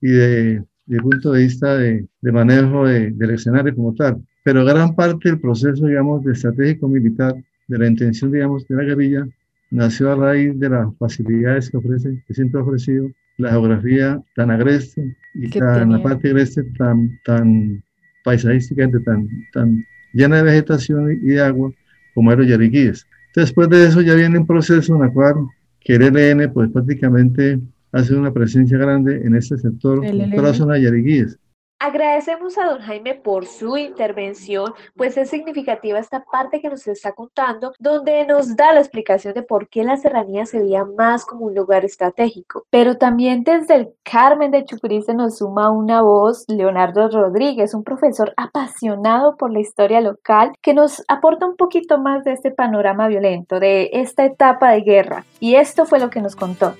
y 0.00 0.08
de, 0.08 0.64
de 0.86 0.98
punto 1.00 1.32
de 1.32 1.42
vista 1.42 1.76
de, 1.76 2.06
de 2.20 2.32
manejo 2.32 2.86
del 2.86 3.30
escenario 3.30 3.74
como 3.74 3.94
tal. 3.94 4.22
Pero 4.44 4.64
gran 4.64 4.94
parte 4.94 5.28
del 5.28 5.40
proceso, 5.40 5.86
digamos, 5.86 6.24
de 6.24 6.32
estratégico 6.32 6.88
militar, 6.88 7.34
de 7.66 7.78
la 7.78 7.86
intención, 7.86 8.32
digamos, 8.32 8.66
de 8.66 8.76
la 8.76 8.84
guerrilla, 8.84 9.28
nació 9.70 10.12
a 10.12 10.16
raíz 10.16 10.58
de 10.58 10.68
las 10.68 10.88
facilidades 10.98 11.70
que 11.70 11.76
ofrece, 11.76 12.22
que 12.26 12.34
siempre 12.34 12.60
ha 12.60 12.64
ofrecido 12.64 13.10
la 13.36 13.50
geografía 13.50 14.20
tan 14.34 14.50
agreste 14.50 15.16
y 15.34 15.48
tan, 15.50 15.92
la 15.92 16.02
parte 16.02 16.28
agreste 16.28 16.64
tan, 16.76 17.18
tan 17.24 17.82
paisajísticamente 18.24 19.00
tan, 19.00 19.28
tan 19.52 19.84
llena 20.12 20.36
de 20.36 20.42
vegetación 20.42 21.12
y 21.12 21.28
de 21.28 21.40
agua 21.40 21.70
como 22.14 22.34
los 22.34 22.46
yariquíes. 22.46 23.06
Después 23.34 23.68
de 23.68 23.86
eso 23.86 24.00
ya 24.00 24.14
viene 24.14 24.38
un 24.38 24.46
proceso 24.46 24.96
en 24.96 25.04
el 25.04 25.12
cual 25.12 25.34
que 25.80 25.94
el 25.94 26.16
ELN 26.16 26.52
pues 26.52 26.70
prácticamente 26.70 27.60
hace 27.92 28.14
una 28.14 28.32
presencia 28.32 28.78
grande 28.78 29.22
en 29.24 29.34
este 29.34 29.56
sector, 29.58 30.04
en 30.04 30.30
toda 30.30 30.48
la 30.48 30.54
zona 30.54 30.74
de 30.74 30.82
Yariquíes. 30.82 31.38
Agradecemos 31.80 32.58
a 32.58 32.64
don 32.64 32.80
Jaime 32.80 33.14
por 33.14 33.46
su 33.46 33.76
intervención, 33.76 34.74
pues 34.96 35.16
es 35.16 35.30
significativa 35.30 36.00
esta 36.00 36.24
parte 36.24 36.60
que 36.60 36.68
nos 36.68 36.88
está 36.88 37.12
contando, 37.12 37.72
donde 37.78 38.26
nos 38.26 38.56
da 38.56 38.72
la 38.72 38.80
explicación 38.80 39.32
de 39.34 39.44
por 39.44 39.68
qué 39.68 39.84
la 39.84 39.96
serranía 39.96 40.44
se 40.44 40.58
veía 40.58 40.84
más 40.84 41.24
como 41.24 41.46
un 41.46 41.54
lugar 41.54 41.84
estratégico. 41.84 42.64
Pero 42.70 42.96
también 42.96 43.44
desde 43.44 43.76
el 43.76 43.94
Carmen 44.02 44.50
de 44.50 44.64
Chucurí 44.64 45.02
se 45.02 45.14
nos 45.14 45.38
suma 45.38 45.70
una 45.70 46.02
voz, 46.02 46.44
Leonardo 46.48 47.08
Rodríguez, 47.10 47.74
un 47.74 47.84
profesor 47.84 48.34
apasionado 48.36 49.36
por 49.36 49.52
la 49.52 49.60
historia 49.60 50.00
local, 50.00 50.50
que 50.60 50.74
nos 50.74 51.04
aporta 51.06 51.46
un 51.46 51.56
poquito 51.56 51.98
más 51.98 52.24
de 52.24 52.32
este 52.32 52.50
panorama 52.50 53.06
violento, 53.06 53.60
de 53.60 53.90
esta 53.92 54.24
etapa 54.24 54.72
de 54.72 54.80
guerra. 54.80 55.24
Y 55.38 55.54
esto 55.54 55.86
fue 55.86 56.00
lo 56.00 56.10
que 56.10 56.22
nos 56.22 56.34
contó. 56.34 56.74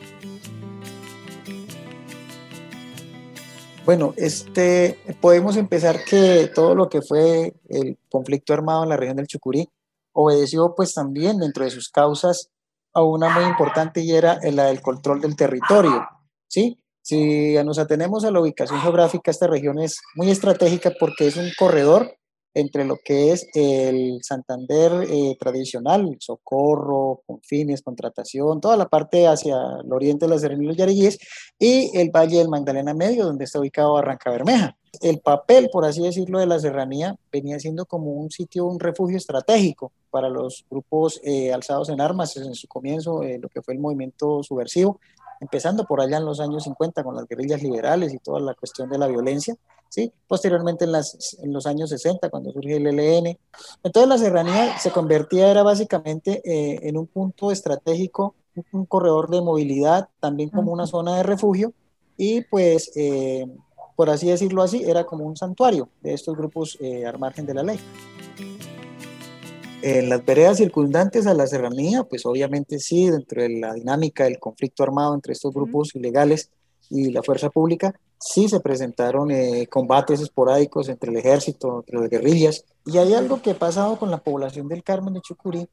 Bueno, 3.88 4.12
este, 4.18 4.99
podemos 5.18 5.57
empezar 5.57 6.04
que 6.04 6.50
todo 6.54 6.75
lo 6.75 6.90
que 6.90 7.00
fue 7.00 7.54
el 7.71 7.97
conflicto 8.11 8.52
armado 8.52 8.83
en 8.83 8.90
la 8.90 8.99
región 8.99 9.16
del 9.16 9.26
Chucurí 9.26 9.66
obedeció 10.12 10.75
pues 10.76 10.92
también 10.92 11.38
dentro 11.38 11.64
de 11.64 11.71
sus 11.71 11.88
causas 11.88 12.50
a 12.92 13.02
una 13.02 13.30
muy 13.30 13.45
importante 13.45 14.02
y 14.02 14.12
era 14.12 14.40
la 14.42 14.66
del 14.66 14.83
control 14.83 15.23
del 15.23 15.37
territorio, 15.37 16.07
¿sí? 16.49 16.78
Si 17.00 17.54
nos 17.64 17.78
atenemos 17.78 18.26
a 18.26 18.30
la 18.30 18.42
ubicación 18.42 18.78
geográfica, 18.78 19.30
esta 19.30 19.47
región 19.47 19.78
es 19.78 20.02
muy 20.16 20.30
estratégica 20.30 20.92
porque 21.00 21.26
es 21.26 21.38
un 21.38 21.49
corredor 21.59 22.12
entre 22.58 22.84
lo 22.84 22.96
que 22.96 23.32
es 23.32 23.46
el 23.54 24.18
Santander 24.22 25.06
eh, 25.08 25.36
tradicional, 25.38 26.16
Socorro, 26.18 27.22
Confines, 27.26 27.82
Contratación, 27.82 28.60
toda 28.60 28.76
la 28.76 28.88
parte 28.88 29.26
hacia 29.26 29.56
el 29.84 29.92
oriente 29.92 30.26
de 30.26 30.30
la 30.30 30.38
Serranía 30.38 30.64
y 30.64 30.68
los 30.68 30.76
Yariguíes, 30.76 31.18
y 31.58 31.96
el 31.96 32.10
Valle 32.10 32.38
del 32.38 32.48
Magdalena 32.48 32.94
Medio, 32.94 33.24
donde 33.24 33.44
está 33.44 33.60
ubicado 33.60 33.94
Barranca 33.94 34.30
Bermeja. 34.30 34.76
El 35.00 35.20
papel, 35.20 35.68
por 35.70 35.84
así 35.84 36.02
decirlo, 36.02 36.40
de 36.40 36.46
la 36.46 36.58
serranía 36.58 37.14
venía 37.30 37.60
siendo 37.60 37.86
como 37.86 38.12
un 38.12 38.30
sitio, 38.30 38.64
un 38.64 38.80
refugio 38.80 39.16
estratégico 39.16 39.92
para 40.10 40.28
los 40.28 40.64
grupos 40.70 41.20
eh, 41.22 41.52
alzados 41.52 41.90
en 41.90 42.00
armas 42.00 42.36
en 42.36 42.54
su 42.54 42.66
comienzo, 42.66 43.22
eh, 43.22 43.38
lo 43.40 43.48
que 43.48 43.62
fue 43.62 43.74
el 43.74 43.80
movimiento 43.80 44.42
subversivo, 44.42 44.98
empezando 45.40 45.85
por 45.85 46.00
allá 46.00 46.18
en 46.18 46.25
los 46.25 46.40
años 46.40 46.64
50 46.64 47.02
con 47.02 47.14
las 47.14 47.26
guerrillas 47.26 47.62
liberales 47.62 48.12
y 48.12 48.18
toda 48.18 48.40
la 48.40 48.54
cuestión 48.54 48.88
de 48.88 48.99
la 48.99 49.07
violencia, 49.07 49.57
¿sí? 49.88 50.12
Posteriormente 50.26 50.85
en, 50.85 50.92
las, 50.92 51.38
en 51.42 51.52
los 51.52 51.66
años 51.66 51.90
60, 51.90 52.28
cuando 52.30 52.52
surge 52.52 52.76
el 52.76 52.87
ELN. 52.87 53.38
Entonces 53.83 54.09
la 54.09 54.18
serranía 54.18 54.78
se 54.78 54.90
convertía, 54.90 55.50
era 55.50 55.62
básicamente 55.62 56.42
eh, 56.45 56.80
en 56.83 56.97
un 56.97 57.07
punto 57.07 57.50
estratégico, 57.50 58.35
un, 58.73 58.87
corredor 58.87 59.30
de 59.30 59.40
movilidad, 59.40 60.09
también 60.21 60.50
como 60.50 60.73
una 60.73 60.87
zona 60.87 61.16
de 61.16 61.23
refugio, 61.23 61.73
y 62.16 62.40
pues, 62.42 62.90
eh, 62.97 63.47
por 63.95 64.11
así 64.11 64.28
decirlo 64.28 64.62
así, 64.62 64.83
era 64.85 65.04
como 65.04 65.25
un 65.25 65.37
santuario 65.37 65.88
de 66.00 66.14
estos 66.14 66.37
grupos 66.37 66.76
eh, 66.80 67.07
al 67.07 67.18
margen 67.18 67.47
de 67.47 67.54
la 67.54 67.62
ley. 67.62 67.78
En 69.80 70.08
las 70.08 70.25
veredas 70.25 70.56
circundantes 70.56 71.26
a 71.28 71.35
la 71.35 71.47
serranía, 71.47 72.02
pues 72.02 72.26
obviamente 72.26 72.80
sí, 72.80 73.08
dentro 73.08 73.42
de 73.42 73.61
la 73.61 73.75
dinámica 73.75 74.25
del 74.25 74.40
conflicto 74.40 74.82
armado 74.82 75.14
entre 75.14 75.32
estos 75.32 75.54
grupos 75.54 75.94
ilegales 75.94 76.50
y 76.90 77.12
la 77.12 77.23
fuerza 77.23 77.49
pública, 77.49 77.94
sí 78.18 78.49
se 78.49 78.58
presentaron 78.58 79.30
eh, 79.30 79.68
combates 79.68 80.20
esporádicos 80.20 80.88
entre 80.88 81.12
el 81.12 81.18
ejército, 81.18 81.80
entre 81.80 82.00
las 82.00 82.11
guerrillas. 82.11 82.64
Y 82.87 82.99
hay 82.99 83.14
algo 83.14 83.40
que 83.40 83.52
ha 83.52 83.58
pasado 83.58 83.99
con 83.99 84.11
la 84.11 84.18
población 84.18 84.66
del 84.66 84.82
Carmen 84.82 85.14
de 85.14 85.20
Chucurí, 85.20 85.68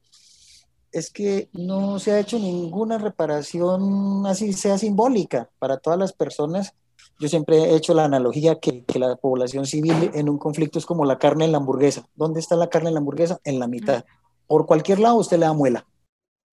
es 0.92 1.10
que 1.10 1.48
no 1.52 1.98
se 1.98 2.12
ha 2.12 2.20
hecho 2.20 2.38
ninguna 2.38 2.98
reparación 2.98 4.24
así 4.26 4.52
sea 4.52 4.78
simbólica 4.78 5.50
para 5.58 5.78
todas 5.78 5.98
las 5.98 6.12
personas 6.12 6.74
yo 7.18 7.28
siempre 7.28 7.56
he 7.56 7.76
hecho 7.76 7.94
la 7.94 8.04
analogía 8.04 8.60
que, 8.60 8.84
la 8.98 9.16
población 9.16 9.66
civil 9.66 10.10
en 10.14 10.28
un 10.28 10.38
conflicto 10.38 10.78
es 10.78 10.86
como 10.86 11.04
la 11.04 11.18
carne 11.18 11.44
en 11.44 11.52
la 11.52 11.58
hamburguesa. 11.58 12.06
¿Dónde 12.14 12.40
está 12.40 12.56
la 12.56 12.68
carne 12.68 12.88
en 12.88 12.94
la 12.94 13.00
hamburguesa? 13.00 13.40
En 13.44 13.58
la 13.58 13.66
mitad. 13.66 14.04
Por 14.46 14.66
cualquier 14.66 15.00
lado 15.00 15.16
usted 15.16 15.38
le 15.38 15.46
da 15.46 15.52
muela. 15.52 15.86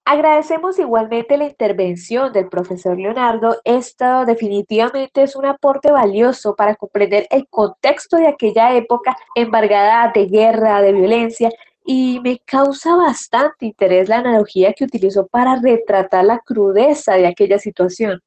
Agradecemos 0.05 0.77
igualmente 0.79 1.37
la 1.37 1.45
intervención 1.45 2.33
del 2.33 2.49
profesor 2.49 2.97
Leonardo. 2.97 3.55
Esto 3.63 4.25
definitivamente 4.25 5.23
es 5.23 5.35
un 5.35 5.45
aporte 5.45 5.91
valioso 5.91 6.55
para 6.55 6.75
comprender 6.75 7.25
el 7.29 7.47
contexto 7.47 8.17
de 8.17 8.27
aquella 8.27 8.75
época 8.75 9.15
embargada 9.33 10.11
de 10.13 10.25
guerra, 10.25 10.81
de 10.81 10.91
violencia, 10.91 11.51
y 11.85 12.19
me 12.21 12.39
causa 12.39 12.95
bastante 12.95 13.65
interés 13.65 14.09
la 14.09 14.17
analogía 14.17 14.73
que 14.73 14.83
utilizó 14.85 15.27
para 15.27 15.59
retratar 15.61 16.25
la 16.25 16.39
crudeza 16.39 17.13
de 17.13 17.27
aquella 17.27 17.59
situación. 17.59 18.21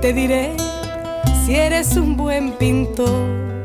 Te 0.00 0.12
diré 0.14 0.56
si 1.44 1.54
eres 1.54 1.96
un 1.96 2.16
buen 2.16 2.52
pintor. 2.52 3.59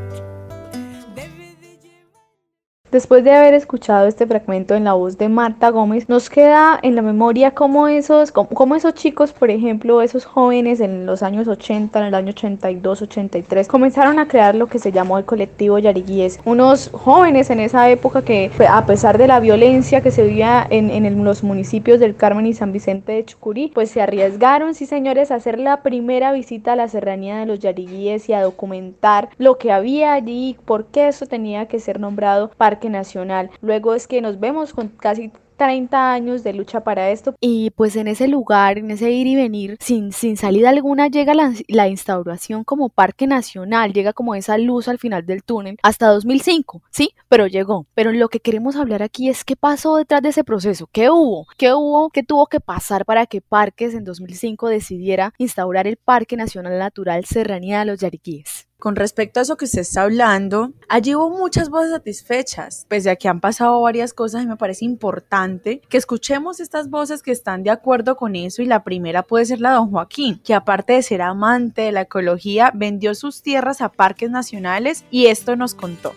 Después 2.96 3.26
de 3.26 3.34
haber 3.34 3.54
escuchado 3.54 4.08
este 4.08 4.26
fragmento 4.26 4.74
en 4.74 4.86
la 4.86 4.94
voz 4.94 5.18
de 5.18 5.28
Marta 5.28 5.68
Gómez, 5.68 6.08
nos 6.08 6.30
queda 6.30 6.80
en 6.82 6.96
la 6.96 7.02
memoria 7.02 7.52
cómo 7.52 7.90
esos, 7.90 8.32
cómo, 8.32 8.74
esos 8.74 8.94
chicos, 8.94 9.34
por 9.34 9.50
ejemplo, 9.50 10.02
esos 10.02 10.24
jóvenes 10.24 10.80
en 10.80 11.06
los 11.06 11.22
años 11.22 11.50
80, 11.50 12.00
en 12.00 12.06
el 12.06 12.16
año 12.16 12.30
82, 12.30 13.02
83, 13.02 13.68
comenzaron 13.68 14.18
a 14.18 14.30
crear 14.30 14.56
lo 14.56 14.68
que 14.68 14.80
se 14.80 14.94
llamó 14.94 15.18
el 15.18 15.26
colectivo 15.26 15.78
Yariguíes. 15.78 16.40
Unos 16.46 16.90
jóvenes 16.94 17.50
en 17.50 17.60
esa 17.60 17.90
época 17.90 18.22
que, 18.22 18.50
a 18.70 18.86
pesar 18.86 19.18
de 19.18 19.28
la 19.28 19.42
violencia 19.42 20.00
que 20.00 20.12
se 20.12 20.24
vivía 20.24 20.66
en, 20.70 20.90
en 20.90 21.26
los 21.26 21.44
municipios 21.44 22.00
del 22.00 22.16
Carmen 22.16 22.46
y 22.46 22.54
San 22.54 22.72
Vicente 22.72 23.12
de 23.12 23.26
Chucurí, 23.26 23.74
pues 23.76 23.92
se 23.92 24.02
arriesgaron, 24.02 24.74
sí 24.74 24.86
señores, 24.86 25.32
a 25.32 25.36
hacer 25.36 25.60
la 25.60 25.82
primera 25.84 26.32
visita 26.32 26.72
a 26.72 26.78
la 26.78 26.88
serranía 26.88 27.40
de 27.40 27.46
los 27.46 27.60
Yariguíes 27.60 28.30
y 28.30 28.34
a 28.34 28.42
documentar 28.42 29.28
lo 29.38 29.58
que 29.58 29.74
había 29.74 30.14
allí, 30.14 30.56
por 30.64 30.86
qué 30.86 31.10
eso 31.10 31.26
tenía 31.26 31.66
que 31.66 31.82
ser 31.82 32.00
nombrado 32.00 32.52
Parque 32.56 32.85
Nacional. 32.90 33.50
Luego 33.62 33.94
es 33.94 34.08
que 34.08 34.22
nos 34.22 34.40
vemos 34.40 34.74
con 34.74 34.90
casi 34.90 35.32
30 35.58 36.14
años 36.14 36.44
de 36.44 36.54
lucha 36.54 36.82
para 36.82 37.10
esto. 37.10 37.36
Y 37.40 37.72
pues 37.72 37.96
en 37.96 38.08
ese 38.08 38.28
lugar, 38.28 38.78
en 38.78 38.92
ese 38.92 39.12
ir 39.12 39.28
y 39.28 39.36
venir, 39.36 39.78
sin, 39.80 40.12
sin 40.12 40.38
salida 40.38 40.70
alguna, 40.70 41.08
llega 41.08 41.34
la, 41.34 41.54
la 41.68 41.88
instauración 41.88 42.64
como 42.64 42.90
parque 42.90 43.28
nacional, 43.28 43.94
llega 43.94 44.14
como 44.14 44.36
esa 44.36 44.58
luz 44.58 44.88
al 44.88 45.00
final 45.00 45.26
del 45.26 45.44
túnel 45.44 45.78
hasta 45.84 46.08
2005, 46.08 46.82
sí, 46.90 47.14
pero 47.30 47.48
llegó. 47.48 47.88
Pero 47.94 48.12
lo 48.12 48.30
que 48.30 48.40
queremos 48.40 48.76
hablar 48.76 49.04
aquí 49.04 49.30
es 49.30 49.44
qué 49.44 49.56
pasó 49.56 49.98
detrás 49.98 50.22
de 50.22 50.30
ese 50.30 50.44
proceso, 50.44 50.90
qué 50.92 51.10
hubo, 51.10 51.48
qué 51.58 51.74
hubo, 51.74 52.10
qué 52.10 52.24
tuvo 52.24 52.48
que 52.48 52.60
pasar 52.60 53.06
para 53.06 53.26
que 53.26 53.42
Parques 53.42 53.94
en 53.94 54.04
2005 54.04 54.68
decidiera 54.70 55.34
instaurar 55.38 55.88
el 55.88 55.98
Parque 55.98 56.36
Nacional 56.36 56.78
Natural 56.78 57.26
Serranía 57.26 57.80
de 57.80 57.86
los 57.86 58.00
Yariquíes. 58.00 58.68
Con 58.78 58.98
respecto 58.98 59.40
a 59.40 59.44
eso 59.44 59.56
que 59.56 59.66
usted 59.66 59.82
está 59.82 60.02
hablando, 60.02 60.74
allí 60.90 61.16
hubo 61.16 61.30
muchas 61.30 61.70
voces 61.70 61.92
satisfechas, 61.92 62.86
pese 62.90 63.10
a 63.10 63.16
que 63.16 63.30
han 63.30 63.40
pasado 63.40 63.80
varias 63.80 64.14
cosas 64.14 64.44
y 64.44 64.48
me 64.48 64.58
parece 64.58 64.84
importante 64.84 65.82
que 65.88 65.98
escuchemos 65.98 66.60
estas 66.60 66.90
voces 66.90 67.24
que 67.24 67.32
están 67.32 67.64
de 67.64 67.70
acuerdo 67.70 68.18
con 68.18 68.36
eso 68.36 68.62
y 68.62 68.66
la 68.66 68.84
primera 68.84 69.24
puede 69.24 69.46
ser 69.46 69.62
la 69.62 69.70
de 69.70 69.76
don 69.78 69.92
Joaquín, 69.92 70.42
que 70.44 70.54
aparte 70.54 70.92
de 70.92 71.04
ser 71.04 71.22
amante 71.22 71.84
de 71.84 71.94
la 71.94 72.02
ecología, 72.02 72.72
vendió 72.76 73.16
sus 73.16 73.42
tierras 73.42 73.80
a 73.80 73.90
parques 73.90 74.30
nacionales 74.30 75.06
y 75.10 75.28
esto 75.28 75.56
nos 75.56 75.74
contó. 75.74 76.14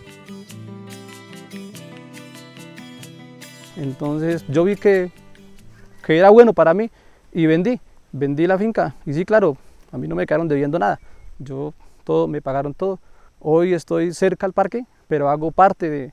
Entonces 3.77 4.43
yo 4.49 4.65
vi 4.65 4.75
que, 4.75 5.11
que 6.05 6.17
era 6.17 6.29
bueno 6.29 6.51
para 6.51 6.73
mí 6.73 6.91
y 7.31 7.45
vendí, 7.45 7.79
vendí 8.11 8.47
la 8.47 8.57
finca 8.57 8.95
y 9.05 9.13
sí, 9.13 9.23
claro, 9.23 9.55
a 9.93 9.97
mí 9.97 10.09
no 10.09 10.15
me 10.15 10.27
quedaron 10.27 10.49
debiendo 10.49 10.77
nada. 10.77 10.99
Yo 11.39 11.73
todo, 12.09 12.27
me 12.27 12.41
pagaron 12.41 12.73
todo. 12.73 12.99
Hoy 13.39 13.75
estoy 13.75 14.15
cerca 14.15 14.47
al 14.47 14.53
parque, 14.53 14.83
pero 15.07 15.29
hago 15.29 15.51
parte 15.51 16.11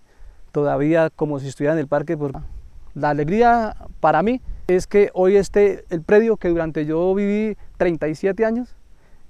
todavía 0.53 1.09
como 1.09 1.41
si 1.41 1.49
estuviera 1.49 1.73
en 1.73 1.79
el 1.79 1.89
parque. 1.89 2.19
Por... 2.19 2.33
La 2.93 3.09
alegría 3.09 3.75
para 4.01 4.23
mí 4.23 4.43
es 4.67 4.87
que 4.87 5.11
hoy 5.15 5.37
esté 5.37 5.87
el 5.89 6.03
predio 6.03 6.37
que 6.37 6.49
durante 6.49 6.85
yo 6.85 7.15
viví 7.15 7.57
37 7.79 8.45
años 8.45 8.77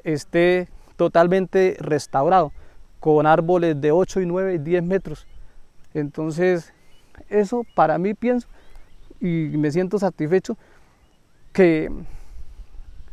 esté 0.03 0.69
totalmente 0.97 1.77
restaurado, 1.79 2.51
con 2.99 3.29
árboles 3.29 3.81
de 3.81 3.93
8 3.93 4.23
y 4.23 4.27
9 4.27 4.55
y 4.55 4.59
10 4.59 4.83
metros. 4.83 5.25
Entonces, 5.95 6.73
eso 7.29 7.63
para 7.77 7.97
mí 7.97 8.13
pienso 8.15 8.49
y 9.21 9.53
me 9.57 9.71
siento 9.71 10.01
satisfecho 10.01 10.57
que 11.53 11.93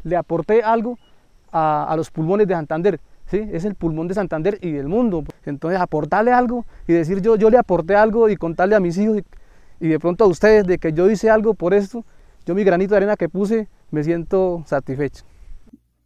le 0.03 0.15
aporté 0.15 0.63
algo 0.63 0.97
a 1.51 1.93
los 1.95 2.09
pulmones 2.09 2.47
de 2.47 2.55
Santander. 2.55 2.99
Es 3.33 3.65
el 3.65 3.75
pulmón 3.75 4.07
de 4.07 4.13
Santander 4.13 4.59
y 4.61 4.71
del 4.71 4.87
mundo. 4.87 5.23
Entonces 5.45 5.79
aportarle 5.79 6.31
algo 6.31 6.65
y 6.87 6.93
decir 6.93 7.21
yo, 7.21 7.35
yo 7.35 7.49
le 7.49 7.57
aporté 7.57 7.95
algo 7.95 8.29
y 8.29 8.35
contarle 8.35 8.75
a 8.75 8.79
mis 8.79 8.97
hijos 8.97 9.17
y, 9.17 9.85
y 9.85 9.89
de 9.89 9.99
pronto 9.99 10.23
a 10.23 10.27
ustedes 10.27 10.65
de 10.65 10.77
que 10.77 10.93
yo 10.93 11.09
hice 11.09 11.29
algo 11.29 11.53
por 11.53 11.73
esto, 11.73 12.05
yo 12.45 12.55
mi 12.55 12.63
granito 12.63 12.91
de 12.91 12.97
arena 12.97 13.15
que 13.15 13.29
puse, 13.29 13.67
me 13.91 14.03
siento 14.03 14.63
satisfecho. 14.65 15.23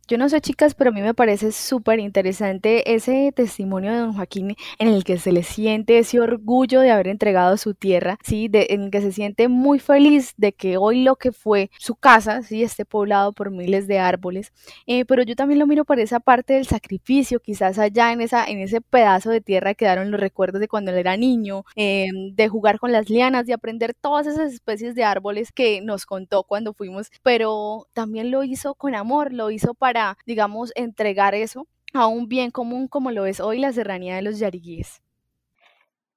Yo 0.08 0.18
no 0.18 0.30
sé, 0.30 0.40
chicas, 0.40 0.74
pero 0.74 0.92
a 0.92 0.94
mí 0.94 1.02
me 1.02 1.14
parece 1.14 1.52
súper 1.52 2.00
interesante 2.00 2.94
ese 2.96 3.34
testimonio 3.36 3.92
de 3.92 3.98
don 3.98 4.14
Joaquín 4.14 4.56
en 4.80 4.88
el 4.88 5.04
que 5.04 5.18
se 5.18 5.34
le 5.34 5.44
siente 5.44 5.98
ese 5.98 6.22
orgullo 6.22 6.80
de 6.80 6.92
haber 6.92 7.10
entregado 7.10 7.58
su 7.58 7.74
tierra, 7.74 8.18
¿sí? 8.24 8.48
De, 8.48 8.68
en 8.70 8.84
el 8.84 8.92
que 8.92 9.02
se 9.02 9.12
siente 9.12 9.50
muy 9.50 9.80
feliz 9.80 10.34
de 10.38 10.54
que 10.54 10.78
hoy 10.78 11.04
lo 11.04 11.18
que 11.18 11.34
fue 11.34 11.72
su 11.78 11.96
casa, 11.96 12.42
¿sí? 12.42 12.64
Esté 12.64 12.86
poblado 12.86 13.34
por 13.34 13.52
miles 13.52 13.86
de 13.86 14.00
árboles. 14.00 14.54
Eh, 14.86 15.04
pero 15.04 15.24
yo 15.24 15.36
también 15.36 15.60
lo 15.60 15.68
miro 15.68 15.84
por 15.84 16.00
esa 16.00 16.22
parte 16.22 16.54
del 16.54 16.68
sacrificio, 16.68 17.42
quizás 17.42 17.78
allá 17.78 18.14
en, 18.14 18.22
esa, 18.22 18.46
en 18.46 18.60
ese 18.60 18.80
pedazo 18.80 19.30
de 19.30 19.42
tierra 19.42 19.74
quedaron 19.74 20.10
los 20.10 20.22
recuerdos 20.22 20.62
de 20.62 20.70
cuando 20.70 20.92
él 20.92 21.00
era 21.00 21.18
niño, 21.18 21.66
eh, 21.76 22.08
de 22.32 22.48
jugar 22.48 22.80
con 22.80 22.94
las 22.94 23.10
lianas, 23.10 23.46
de 23.46 23.54
aprender 23.54 23.94
todas 23.94 24.26
esas 24.26 24.54
especies 24.54 24.96
de 24.96 25.04
árboles 25.04 25.52
que 25.52 25.82
nos 25.82 26.06
contó 26.06 26.44
cuando 26.44 26.74
fuimos, 26.74 27.12
pero 27.24 27.88
también 27.92 28.32
lo 28.32 28.46
hizo 28.46 28.74
con 28.76 28.96
amor, 28.96 29.34
lo 29.34 29.52
hizo 29.52 29.74
para 29.74 29.97
digamos, 30.26 30.72
entregar 30.76 31.36
eso 31.36 31.68
a 31.94 32.08
un 32.08 32.28
bien 32.28 32.52
común 32.52 32.88
como 32.88 33.12
lo 33.12 33.26
es 33.26 33.40
hoy 33.40 33.60
la 33.60 33.72
serranía 33.72 34.16
de 34.16 34.22
los 34.22 34.40
yariguíes. 34.40 35.02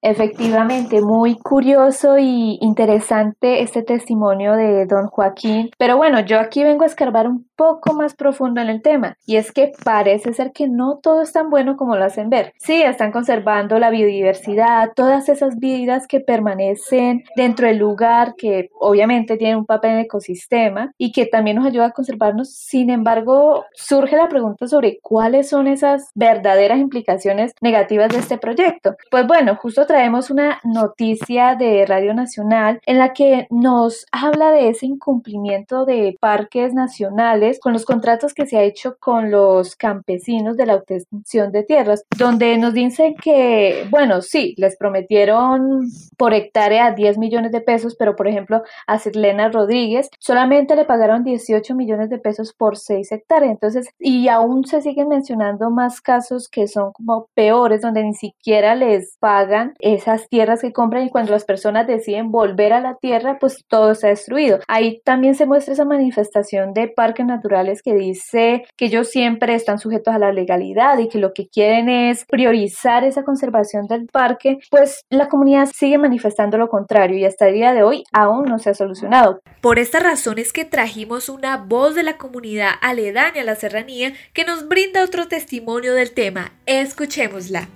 Efectivamente, 0.02 1.02
muy 1.02 1.36
curioso 1.36 2.16
y 2.18 2.56
interesante 2.62 3.60
este 3.60 3.82
testimonio 3.82 4.54
de 4.54 4.86
don 4.86 5.08
Joaquín. 5.08 5.70
Pero 5.78 5.98
bueno, 5.98 6.20
yo 6.20 6.40
aquí 6.40 6.64
vengo 6.64 6.84
a 6.84 6.86
escarbar 6.86 7.26
un 7.28 7.49
poco 7.60 7.92
más 7.92 8.14
profundo 8.14 8.62
en 8.62 8.70
el 8.70 8.80
tema. 8.80 9.18
Y 9.26 9.36
es 9.36 9.52
que 9.52 9.72
parece 9.84 10.32
ser 10.32 10.52
que 10.52 10.66
no 10.66 10.96
todo 10.96 11.20
es 11.20 11.30
tan 11.30 11.50
bueno 11.50 11.76
como 11.76 11.94
lo 11.94 12.06
hacen 12.06 12.30
ver. 12.30 12.54
Sí, 12.56 12.80
están 12.80 13.12
conservando 13.12 13.78
la 13.78 13.90
biodiversidad, 13.90 14.92
todas 14.96 15.28
esas 15.28 15.58
vidas 15.58 16.06
que 16.06 16.20
permanecen 16.20 17.22
dentro 17.36 17.66
del 17.66 17.76
lugar, 17.76 18.34
que 18.38 18.70
obviamente 18.80 19.36
tienen 19.36 19.58
un 19.58 19.66
papel 19.66 19.90
en 19.90 19.96
el 19.98 20.04
ecosistema 20.06 20.94
y 20.96 21.12
que 21.12 21.26
también 21.26 21.58
nos 21.58 21.66
ayuda 21.66 21.88
a 21.88 21.90
conservarnos. 21.90 22.50
Sin 22.50 22.88
embargo, 22.88 23.66
surge 23.74 24.16
la 24.16 24.30
pregunta 24.30 24.66
sobre 24.66 24.98
cuáles 25.02 25.50
son 25.50 25.66
esas 25.66 26.12
verdaderas 26.14 26.78
implicaciones 26.78 27.52
negativas 27.60 28.08
de 28.08 28.20
este 28.20 28.38
proyecto. 28.38 28.96
Pues 29.10 29.26
bueno, 29.26 29.54
justo 29.56 29.84
traemos 29.84 30.30
una 30.30 30.60
noticia 30.64 31.56
de 31.56 31.84
Radio 31.84 32.14
Nacional 32.14 32.80
en 32.86 32.96
la 32.96 33.12
que 33.12 33.48
nos 33.50 34.06
habla 34.12 34.50
de 34.50 34.70
ese 34.70 34.86
incumplimiento 34.86 35.84
de 35.84 36.16
parques 36.18 36.72
nacionales 36.72 37.49
con 37.58 37.72
los 37.72 37.84
contratos 37.84 38.34
que 38.34 38.46
se 38.46 38.56
ha 38.56 38.62
hecho 38.62 38.96
con 38.98 39.30
los 39.30 39.76
campesinos 39.76 40.56
de 40.56 40.66
la 40.66 40.76
obtención 40.76 41.52
de 41.52 41.62
tierras, 41.62 42.04
donde 42.16 42.56
nos 42.58 42.74
dicen 42.74 43.14
que, 43.14 43.86
bueno, 43.90 44.22
sí, 44.22 44.54
les 44.58 44.76
prometieron 44.76 45.88
por 46.16 46.34
hectárea 46.34 46.92
10 46.92 47.18
millones 47.18 47.52
de 47.52 47.60
pesos, 47.60 47.96
pero 47.96 48.14
por 48.14 48.28
ejemplo 48.28 48.62
a 48.86 48.98
Sirlena 48.98 49.48
Rodríguez 49.48 50.10
solamente 50.18 50.76
le 50.76 50.84
pagaron 50.84 51.24
18 51.24 51.74
millones 51.74 52.10
de 52.10 52.18
pesos 52.18 52.52
por 52.52 52.76
6 52.76 53.10
hectáreas. 53.12 53.52
Entonces, 53.52 53.88
y 53.98 54.28
aún 54.28 54.64
se 54.66 54.82
siguen 54.82 55.08
mencionando 55.08 55.70
más 55.70 56.00
casos 56.00 56.48
que 56.48 56.68
son 56.68 56.92
como 56.92 57.28
peores, 57.34 57.80
donde 57.80 58.04
ni 58.04 58.14
siquiera 58.14 58.74
les 58.74 59.16
pagan 59.18 59.74
esas 59.78 60.28
tierras 60.28 60.60
que 60.60 60.72
compran 60.72 61.04
y 61.04 61.10
cuando 61.10 61.32
las 61.32 61.44
personas 61.44 61.86
deciden 61.86 62.30
volver 62.30 62.72
a 62.72 62.80
la 62.80 62.96
tierra, 62.96 63.38
pues 63.40 63.64
todo 63.68 63.92
está 63.92 64.08
destruido. 64.08 64.58
Ahí 64.68 65.00
también 65.04 65.34
se 65.34 65.46
muestra 65.46 65.74
esa 65.74 65.84
manifestación 65.84 66.72
de 66.74 66.88
parques 66.88 67.26
naturales 67.26 67.39
que 67.82 67.94
dice 67.94 68.64
que 68.76 68.86
ellos 68.86 69.08
siempre 69.08 69.54
están 69.54 69.78
sujetos 69.78 70.14
a 70.14 70.18
la 70.18 70.32
legalidad 70.32 70.98
y 70.98 71.08
que 71.08 71.18
lo 71.18 71.32
que 71.32 71.48
quieren 71.48 71.88
es 71.88 72.24
priorizar 72.24 73.04
esa 73.04 73.24
conservación 73.24 73.86
del 73.86 74.06
parque, 74.06 74.58
pues 74.70 75.04
la 75.10 75.28
comunidad 75.28 75.68
sigue 75.74 75.98
manifestando 75.98 76.58
lo 76.58 76.68
contrario 76.68 77.18
y 77.18 77.24
hasta 77.24 77.48
el 77.48 77.54
día 77.54 77.72
de 77.72 77.82
hoy 77.82 78.04
aún 78.12 78.44
no 78.44 78.58
se 78.58 78.70
ha 78.70 78.74
solucionado. 78.74 79.40
Por 79.60 79.78
esta 79.78 80.00
razón 80.00 80.38
es 80.38 80.52
que 80.52 80.64
trajimos 80.64 81.28
una 81.28 81.56
voz 81.56 81.94
de 81.94 82.02
la 82.02 82.16
comunidad 82.16 82.70
aledaña 82.80 83.42
a 83.42 83.44
la 83.44 83.56
serranía 83.56 84.12
que 84.32 84.44
nos 84.44 84.68
brinda 84.68 85.04
otro 85.04 85.28
testimonio 85.28 85.94
del 85.94 86.12
tema. 86.12 86.52
Escuchémosla. 86.66 87.68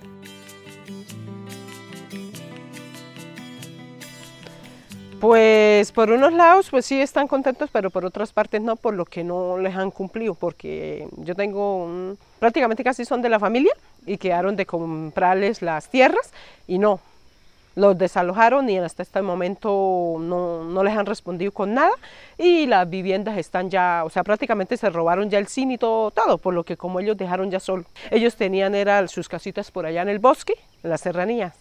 Pues 5.25 5.91
por 5.93 6.11
unos 6.11 6.35
lados, 6.35 6.69
pues 6.69 6.85
sí 6.85 7.01
están 7.01 7.29
contentos, 7.29 7.71
pero 7.73 7.89
por 7.89 8.05
otras 8.05 8.31
partes 8.31 8.61
no, 8.61 8.77
por 8.77 8.93
lo 8.93 9.07
que 9.07 9.25
no 9.25 9.57
les 9.57 9.75
han 9.75 9.91
cumplido, 9.91 10.35
porque 10.35 11.09
yo 11.17 11.35
tengo 11.35 11.83
un, 11.83 12.19
prácticamente 12.39 12.85
casi 12.85 13.07
son 13.07 13.23
de 13.23 13.31
la 13.31 13.39
familia 13.39 13.73
y 14.05 14.19
quedaron 14.19 14.55
de 14.55 14.67
comprarles 14.67 15.63
las 15.63 15.89
tierras 15.89 16.31
y 16.69 16.77
no, 16.77 17.01
los 17.75 17.97
desalojaron 17.97 18.69
y 18.69 18.77
hasta 18.77 19.03
este 19.03 19.23
momento 19.23 20.17
no, 20.21 20.63
no, 20.63 20.85
les 20.85 20.95
han 20.95 21.07
respondido 21.07 21.53
con 21.53 21.73
nada 21.73 21.95
y 22.37 22.67
las 22.67 22.91
viviendas 22.91 23.39
están 23.39 23.71
ya, 23.71 24.03
o 24.05 24.11
sea, 24.11 24.25
prácticamente 24.25 24.77
se 24.77 24.91
robaron 24.91 25.31
ya 25.31 25.39
el 25.39 25.47
cine 25.47 25.75
y 25.75 25.79
todo, 25.79 26.11
todo, 26.11 26.37
por 26.37 26.53
lo 26.53 26.65
que 26.65 26.77
como 26.77 27.01
ellos 27.01 27.17
dejaron 27.17 27.51
ya 27.51 27.61
solo. 27.61 27.87
Ellos 28.11 28.37
tenían 28.37 28.75
era 28.75 29.09
sus 29.09 29.31
casitas 29.31 29.71
por 29.71 29.87
allá 29.87 30.03
en 30.03 30.11
el 30.11 30.19
bosque, 30.19 30.53
en 30.83 30.91
la 30.91 30.99
serranía. 30.99 31.55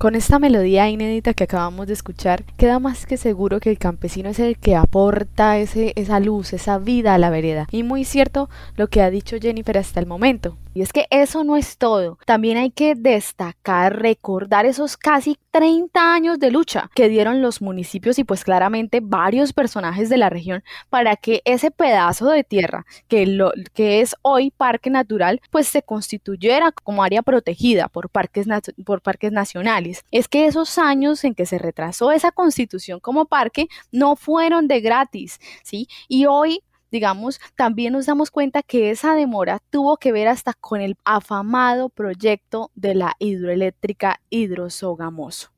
Con 0.00 0.14
esta 0.14 0.38
melodía 0.38 0.88
inédita 0.88 1.34
que 1.34 1.44
acabamos 1.44 1.86
de 1.86 1.92
escuchar, 1.92 2.44
queda 2.56 2.78
más 2.78 3.04
que 3.04 3.18
seguro 3.18 3.60
que 3.60 3.68
el 3.68 3.76
campesino 3.76 4.30
es 4.30 4.38
el 4.38 4.56
que 4.56 4.74
aporta 4.74 5.58
ese, 5.58 5.92
esa 5.94 6.20
luz, 6.20 6.54
esa 6.54 6.78
vida 6.78 7.12
a 7.12 7.18
la 7.18 7.28
vereda. 7.28 7.66
Y 7.70 7.82
muy 7.82 8.06
cierto 8.06 8.48
lo 8.76 8.88
que 8.88 9.02
ha 9.02 9.10
dicho 9.10 9.36
Jennifer 9.38 9.76
hasta 9.76 10.00
el 10.00 10.06
momento. 10.06 10.56
Y 10.72 10.82
es 10.82 10.92
que 10.92 11.06
eso 11.10 11.42
no 11.42 11.56
es 11.56 11.78
todo. 11.78 12.18
También 12.26 12.56
hay 12.56 12.70
que 12.70 12.94
destacar, 12.94 14.00
recordar 14.00 14.66
esos 14.66 14.96
casi 14.96 15.36
30 15.50 16.14
años 16.14 16.38
de 16.38 16.52
lucha 16.52 16.90
que 16.94 17.08
dieron 17.08 17.42
los 17.42 17.60
municipios 17.60 18.18
y 18.20 18.24
pues 18.24 18.44
claramente 18.44 19.00
varios 19.02 19.52
personajes 19.52 20.08
de 20.08 20.16
la 20.16 20.30
región 20.30 20.62
para 20.88 21.16
que 21.16 21.42
ese 21.44 21.72
pedazo 21.72 22.28
de 22.28 22.44
tierra 22.44 22.86
que, 23.08 23.26
lo, 23.26 23.52
que 23.74 24.00
es 24.00 24.14
hoy 24.22 24.52
parque 24.52 24.90
natural 24.90 25.40
pues 25.50 25.66
se 25.66 25.82
constituyera 25.82 26.70
como 26.70 27.02
área 27.02 27.22
protegida 27.22 27.88
por 27.88 28.08
parques, 28.08 28.46
por 28.84 29.02
parques 29.02 29.32
nacionales. 29.32 30.04
Es 30.12 30.28
que 30.28 30.46
esos 30.46 30.78
años 30.78 31.24
en 31.24 31.34
que 31.34 31.46
se 31.46 31.58
retrasó 31.58 32.12
esa 32.12 32.30
constitución 32.30 33.00
como 33.00 33.24
parque 33.24 33.66
no 33.90 34.14
fueron 34.14 34.68
de 34.68 34.80
gratis, 34.80 35.40
¿sí? 35.64 35.88
Y 36.08 36.26
hoy 36.26 36.62
digamos, 36.90 37.40
también 37.56 37.92
nos 37.92 38.06
damos 38.06 38.30
cuenta 38.30 38.62
que 38.62 38.90
esa 38.90 39.14
demora 39.14 39.60
tuvo 39.70 39.96
que 39.96 40.12
ver 40.12 40.28
hasta 40.28 40.54
con 40.54 40.80
el 40.80 40.96
afamado 41.04 41.88
proyecto 41.88 42.70
de 42.74 42.94
la 42.94 43.14
hidroeléctrica 43.18 44.20
Hidrosogamoso. 44.30 45.50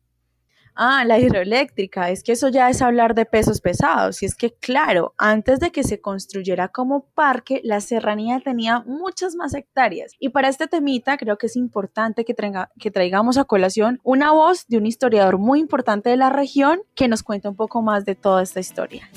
Ah, 0.74 1.04
la 1.04 1.18
hidroeléctrica, 1.18 2.10
es 2.10 2.22
que 2.22 2.32
eso 2.32 2.48
ya 2.48 2.70
es 2.70 2.80
hablar 2.80 3.14
de 3.14 3.26
pesos 3.26 3.60
pesados. 3.60 4.22
Y 4.22 4.26
es 4.26 4.34
que, 4.34 4.54
claro, 4.54 5.14
antes 5.18 5.60
de 5.60 5.70
que 5.70 5.84
se 5.84 6.00
construyera 6.00 6.68
como 6.68 7.04
parque, 7.14 7.60
la 7.62 7.80
serranía 7.80 8.40
tenía 8.40 8.80
muchas 8.86 9.34
más 9.34 9.54
hectáreas. 9.54 10.12
Y 10.18 10.30
para 10.30 10.48
este 10.48 10.68
temita, 10.68 11.18
creo 11.18 11.36
que 11.36 11.46
es 11.46 11.56
importante 11.56 12.24
que, 12.24 12.34
que 12.78 12.90
traigamos 12.90 13.36
a 13.36 13.44
colación 13.44 14.00
una 14.02 14.32
voz 14.32 14.66
de 14.66 14.78
un 14.78 14.86
historiador 14.86 15.36
muy 15.36 15.60
importante 15.60 16.08
de 16.08 16.16
la 16.16 16.30
región 16.30 16.80
que 16.94 17.08
nos 17.08 17.22
cuenta 17.22 17.50
un 17.50 17.56
poco 17.56 17.82
más 17.82 18.06
de 18.06 18.14
toda 18.14 18.42
esta 18.42 18.60
historia. 18.60 19.10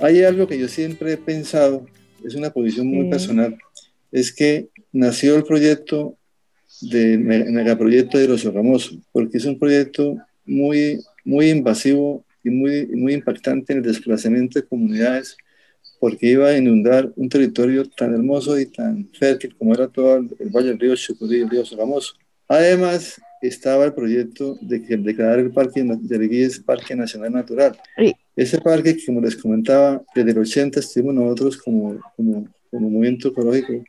Hay 0.00 0.22
algo 0.22 0.46
que 0.46 0.58
yo 0.58 0.68
siempre 0.68 1.12
he 1.12 1.16
pensado, 1.16 1.86
es 2.24 2.34
una 2.34 2.50
posición 2.50 2.86
muy 2.86 3.10
personal, 3.10 3.56
es 4.12 4.32
que 4.32 4.68
nació 4.92 5.36
el 5.36 5.44
proyecto 5.44 6.16
de 6.80 7.18
megaproyecto 7.18 8.18
de 8.18 8.28
los 8.28 8.44
Ramoso, 8.44 8.96
porque 9.12 9.38
es 9.38 9.44
un 9.44 9.58
proyecto 9.58 10.16
muy, 10.44 11.00
muy 11.24 11.50
invasivo 11.50 12.24
y 12.44 12.50
muy, 12.50 12.86
muy 12.86 13.14
impactante 13.14 13.72
en 13.72 13.80
el 13.80 13.84
desplazamiento 13.84 14.60
de 14.60 14.66
comunidades, 14.66 15.36
porque 15.98 16.28
iba 16.28 16.48
a 16.48 16.56
inundar 16.56 17.12
un 17.16 17.28
territorio 17.28 17.88
tan 17.88 18.14
hermoso 18.14 18.58
y 18.58 18.66
tan 18.66 19.08
fértil 19.18 19.56
como 19.56 19.74
era 19.74 19.88
todo 19.88 20.16
el, 20.16 20.28
valle 20.50 20.68
del 20.68 20.78
río 20.78 20.94
Chucurí 20.94 21.38
y 21.38 21.40
el 21.40 21.50
río 21.50 21.64
Sogamoso. 21.64 22.14
Además, 22.46 23.20
estaba 23.42 23.84
el 23.84 23.94
proyecto 23.94 24.56
de 24.60 24.82
que 24.82 24.96
declarar 24.96 25.40
el 25.40 25.50
Parque 25.50 25.82
de 25.84 26.18
Reguíes 26.18 26.60
Parque 26.60 26.94
Nacional 26.94 27.32
Natural. 27.32 27.76
Ese 28.38 28.60
parque, 28.60 28.96
como 29.04 29.20
les 29.20 29.34
comentaba, 29.34 30.00
desde 30.14 30.30
el 30.30 30.38
80 30.38 30.78
estuvimos 30.78 31.12
nosotros 31.12 31.56
como, 31.56 31.98
como, 32.14 32.46
como 32.70 32.88
movimiento 32.88 33.30
ecológico 33.30 33.82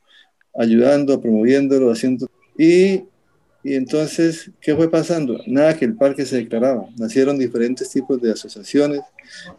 ayudando, 0.58 1.22
promoviéndolo, 1.22 1.92
haciendo... 1.92 2.28
Y, 2.58 3.04
y 3.64 3.76
entonces, 3.76 4.50
¿qué 4.60 4.76
fue 4.76 4.90
pasando? 4.90 5.40
Nada 5.46 5.78
que 5.78 5.86
el 5.86 5.96
parque 5.96 6.26
se 6.26 6.38
declaraba. 6.38 6.88
Nacieron 6.98 7.38
diferentes 7.38 7.92
tipos 7.92 8.20
de 8.20 8.32
asociaciones, 8.32 9.02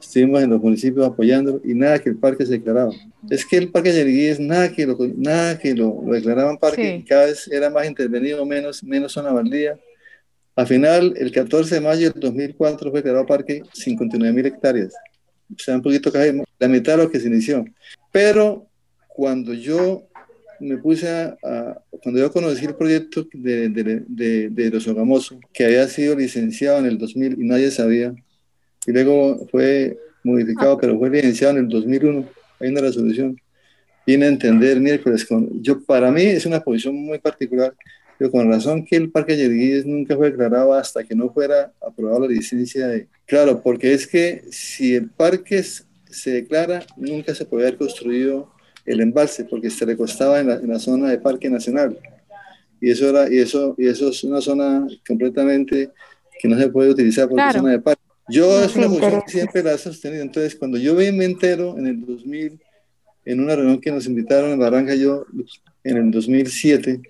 estuvimos 0.00 0.42
en 0.42 0.50
los 0.50 0.60
municipios 0.60 1.06
apoyándolo 1.06 1.60
y 1.64 1.72
nada 1.72 2.00
que 2.00 2.08
el 2.08 2.16
parque 2.16 2.44
se 2.44 2.54
declaraba. 2.54 2.90
Es 3.30 3.46
que 3.46 3.58
el 3.58 3.70
parque 3.70 3.92
de 3.92 4.28
es 4.28 4.40
nada 4.40 4.72
que 4.72 4.88
lo, 4.88 4.98
nada 5.16 5.56
que 5.56 5.72
lo, 5.72 6.02
declaraban 6.06 6.58
parque, 6.58 7.04
cada 7.08 7.26
vez 7.26 7.46
era 7.46 7.70
más 7.70 7.86
intervenido, 7.86 8.44
menos, 8.44 8.82
menos 8.82 9.12
zona 9.12 9.30
baldía 9.30 9.78
al 10.56 10.66
final, 10.66 11.14
el 11.16 11.32
14 11.32 11.76
de 11.76 11.80
mayo 11.80 12.10
del 12.10 12.20
2004 12.20 12.90
fue 12.90 13.00
declarado 13.00 13.26
parque 13.26 13.62
59 13.72 14.32
mil 14.34 14.46
hectáreas. 14.46 14.94
O 15.52 15.58
sea, 15.58 15.76
un 15.76 15.82
poquito 15.82 16.12
casi 16.12 16.40
la 16.58 16.68
mitad 16.68 16.96
de 16.96 17.04
lo 17.04 17.10
que 17.10 17.20
se 17.20 17.28
inició. 17.28 17.64
Pero 18.12 18.66
cuando 19.08 19.54
yo 19.54 20.04
me 20.60 20.76
puse 20.76 21.08
a, 21.08 21.36
cuando 22.02 22.20
yo 22.20 22.30
conocí 22.30 22.66
el 22.66 22.74
proyecto 22.74 23.26
de, 23.32 23.68
de, 23.70 24.48
de, 24.50 24.70
los 24.70 24.86
Ogamoso, 24.86 25.40
que 25.52 25.64
había 25.64 25.88
sido 25.88 26.14
licenciado 26.14 26.78
en 26.78 26.86
el 26.86 26.98
2000 26.98 27.40
y 27.40 27.44
nadie 27.44 27.70
sabía, 27.70 28.14
y 28.86 28.92
luego 28.92 29.46
fue 29.50 29.98
modificado, 30.22 30.78
pero 30.78 30.98
fue 30.98 31.10
licenciado 31.10 31.56
en 31.56 31.64
el 31.64 31.68
2001, 31.68 32.28
hay 32.60 32.68
una 32.68 32.80
resolución, 32.82 33.40
viene 34.06 34.26
a 34.26 34.28
entender 34.28 34.80
miércoles, 34.80 35.24
con, 35.24 35.62
yo, 35.62 35.82
para 35.82 36.10
mí 36.10 36.22
es 36.22 36.44
una 36.44 36.60
posición 36.60 36.94
muy 36.94 37.18
particular, 37.18 37.74
pero 38.20 38.32
con 38.32 38.50
razón 38.50 38.84
que 38.84 38.96
el 38.96 39.10
Parque 39.10 39.34
Yerguíes 39.34 39.86
nunca 39.86 40.14
fue 40.14 40.30
declarado 40.30 40.74
hasta 40.74 41.02
que 41.02 41.14
no 41.14 41.32
fuera 41.32 41.72
aprobada 41.80 42.20
la 42.20 42.26
licencia 42.26 42.86
de... 42.86 43.08
Claro, 43.24 43.62
porque 43.62 43.94
es 43.94 44.06
que 44.06 44.42
si 44.50 44.94
el 44.94 45.08
parque 45.08 45.62
se 45.62 46.30
declara, 46.30 46.84
nunca 46.98 47.34
se 47.34 47.46
puede 47.46 47.66
haber 47.66 47.78
construido 47.78 48.52
el 48.84 49.00
embalse, 49.00 49.46
porque 49.46 49.70
se 49.70 49.86
recostaba 49.86 50.38
en 50.38 50.48
la, 50.48 50.56
en 50.56 50.68
la 50.68 50.78
zona 50.78 51.08
de 51.08 51.16
Parque 51.16 51.48
Nacional. 51.48 51.98
Y 52.78 52.90
eso, 52.90 53.08
era, 53.08 53.32
y, 53.32 53.38
eso, 53.38 53.74
y 53.78 53.86
eso 53.88 54.10
es 54.10 54.22
una 54.22 54.42
zona 54.42 54.86
completamente 55.08 55.88
que 56.42 56.46
no 56.46 56.58
se 56.58 56.68
puede 56.68 56.90
utilizar 56.90 57.26
porque 57.26 57.46
es 57.48 57.54
zona 57.54 57.70
de 57.70 57.80
parque. 57.80 58.02
Yo 58.28 58.62
es 58.62 58.76
una 58.76 58.88
posición 58.88 59.22
que 59.22 59.32
siempre 59.32 59.62
la 59.62 59.72
he 59.72 59.78
sostenido. 59.78 60.22
Entonces, 60.22 60.56
cuando 60.56 60.76
yo 60.76 60.94
me 60.94 61.24
entero 61.24 61.74
en 61.78 61.86
el 61.86 62.04
2000, 62.04 62.60
en 63.24 63.40
una 63.40 63.56
reunión 63.56 63.80
que 63.80 63.90
nos 63.90 64.04
invitaron 64.04 64.50
en 64.50 64.58
Barranca, 64.58 64.94
yo 64.94 65.24
en 65.84 65.96
el 65.96 66.10
2007, 66.10 67.00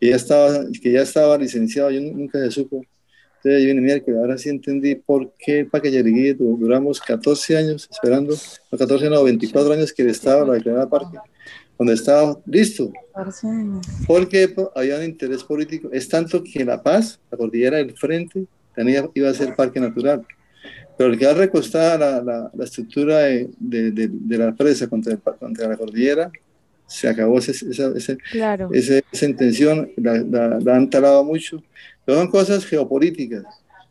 que 0.00 0.10
ya 0.10 0.16
estaba, 0.16 0.66
que 0.82 0.92
ya 0.92 1.02
estaba 1.02 1.38
licenciado, 1.38 1.90
yo 1.90 2.00
nunca 2.00 2.38
se 2.38 2.50
supo. 2.50 2.84
Entonces 3.36 3.62
yo 3.62 3.68
vine 3.68 3.80
miércoles, 3.80 4.18
ahora 4.18 4.38
sí 4.38 4.48
entendí 4.48 4.96
por 4.96 5.32
qué 5.38 5.64
Paque 5.64 5.90
Yariguí 5.90 6.32
duramos 6.32 7.00
14 7.00 7.56
años 7.56 7.88
esperando, 7.90 8.34
no 8.72 8.78
14 8.78 9.08
no, 9.08 9.22
24 9.22 9.72
años 9.72 9.92
que 9.92 10.02
estaba 10.08 10.44
la 10.44 10.54
declarada 10.54 10.88
parque, 10.88 11.18
cuando 11.76 11.92
estaba 11.92 12.38
listo. 12.46 12.90
Porque 14.06 14.52
había 14.74 14.96
un 14.96 15.04
interés 15.04 15.44
político, 15.44 15.90
es 15.92 16.08
tanto 16.08 16.42
que 16.42 16.64
La 16.64 16.82
Paz, 16.82 17.20
la 17.30 17.38
cordillera 17.38 17.76
del 17.76 17.96
frente, 17.96 18.46
tenía, 18.74 19.08
iba 19.14 19.30
a 19.30 19.34
ser 19.34 19.54
parque 19.54 19.78
natural. 19.78 20.26
Pero 20.96 21.12
el 21.12 21.18
que 21.18 21.26
ha 21.26 21.34
recostado 21.34 21.98
la, 21.98 22.22
la, 22.22 22.50
la 22.52 22.64
estructura 22.64 23.18
de, 23.18 23.50
de, 23.58 23.90
de, 23.92 24.38
la 24.38 24.54
presa 24.54 24.88
contra, 24.88 25.16
contra 25.16 25.68
la 25.68 25.76
cordillera, 25.76 26.32
se 26.86 27.08
acabó 27.08 27.38
esa, 27.38 27.52
esa, 27.52 29.26
intención, 29.26 29.90
la, 29.96 30.74
han 30.74 30.88
talado 30.88 31.24
mucho, 31.24 31.62
pero 32.04 32.18
son 32.18 32.30
cosas 32.30 32.64
geopolíticas. 32.64 33.44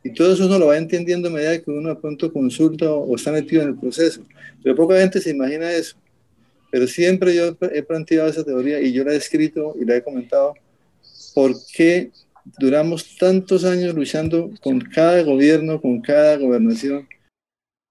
Y 0.04 0.14
todo 0.14 0.34
eso 0.34 0.46
uno 0.46 0.60
lo 0.60 0.68
va 0.68 0.78
entendiendo 0.78 1.30
a 1.30 1.32
medida 1.32 1.60
que 1.60 1.72
uno 1.72 1.90
de 1.90 1.96
pronto 1.96 2.32
consulta 2.32 2.92
o, 2.92 3.16
está 3.16 3.32
metido 3.32 3.64
en 3.64 3.70
el 3.70 3.76
proceso. 3.76 4.24
Pero 4.64 4.76
poca 4.76 5.00
gente 5.00 5.20
se 5.20 5.32
imagina 5.32 5.72
eso. 5.72 5.98
Pero 6.72 6.88
siempre 6.88 7.34
yo 7.36 7.58
he 7.72 7.82
planteado 7.82 8.30
esa 8.30 8.44
teoría 8.44 8.80
y 8.80 8.94
yo 8.94 9.04
la 9.04 9.14
he 9.14 9.18
escrito 9.18 9.76
y 9.80 9.86
la 9.86 9.96
he 9.96 10.04
comentado. 10.04 10.54
¿Por 11.34 11.54
qué 11.74 12.12
duramos 12.60 13.18
tantos 13.18 13.66
años 13.66 13.96
luchando 13.96 14.52
con 14.62 14.80
cada 14.80 15.24
gobierno, 15.24 15.82
con 15.82 16.02
cada 16.02 16.38
gobernación? 16.38 17.08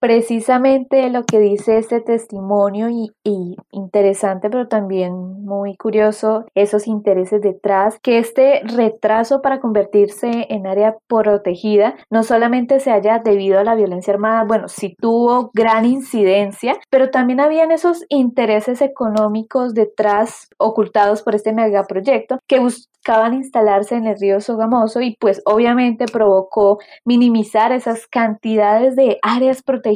Precisamente 0.05 1.09
lo 1.09 1.25
que 1.25 1.39
dice 1.39 1.79
este 1.79 1.99
testimonio 1.99 2.91
y, 2.91 3.57
interesante, 3.71 4.51
pero 4.51 4.69
también 4.69 5.15
muy 5.47 5.79
curioso, 5.79 6.45
esos 6.55 6.87
intereses 6.87 7.41
detrás, 7.41 7.99
que 8.03 8.19
este 8.19 8.61
retraso 8.65 9.41
para 9.41 9.61
convertirse 9.61 10.47
en 10.51 10.67
área 10.67 10.99
protegida 11.07 11.95
no 12.11 12.23
solamente 12.23 12.81
se 12.81 12.91
haya 12.91 13.19
debido 13.19 13.59
a 13.59 13.65
la 13.65 13.75
violencia 13.75 14.13
armada, 14.13 14.45
bueno, 14.45 14.69
sí 14.69 14.95
tuvo 15.01 15.51
gran 15.55 15.87
incidencia, 15.87 16.77
pero 16.91 17.09
también 17.09 17.41
habían 17.41 17.73
esos 17.73 18.05
intereses 18.11 18.83
económicos 18.83 19.73
detrás 19.73 20.51
ocultados 20.59 21.23
por 21.23 21.35
este 21.35 21.55
megaproyecto 21.55 22.41
que 22.47 22.61
buscaban 22.61 23.33
instalarse 23.33 23.97
en 23.97 24.07
el 24.07 24.19
río 24.19 24.41
Sogamoso 24.43 25.01
y 25.01 25.17
pues 25.19 25.41
obviamente 25.47 26.05
provocó 26.07 26.79
minimizar 27.07 27.73
esas 27.73 28.07
cantidades 28.07 28.97
de 28.97 29.19
áreas 29.23 29.63
protegidas 29.63 29.94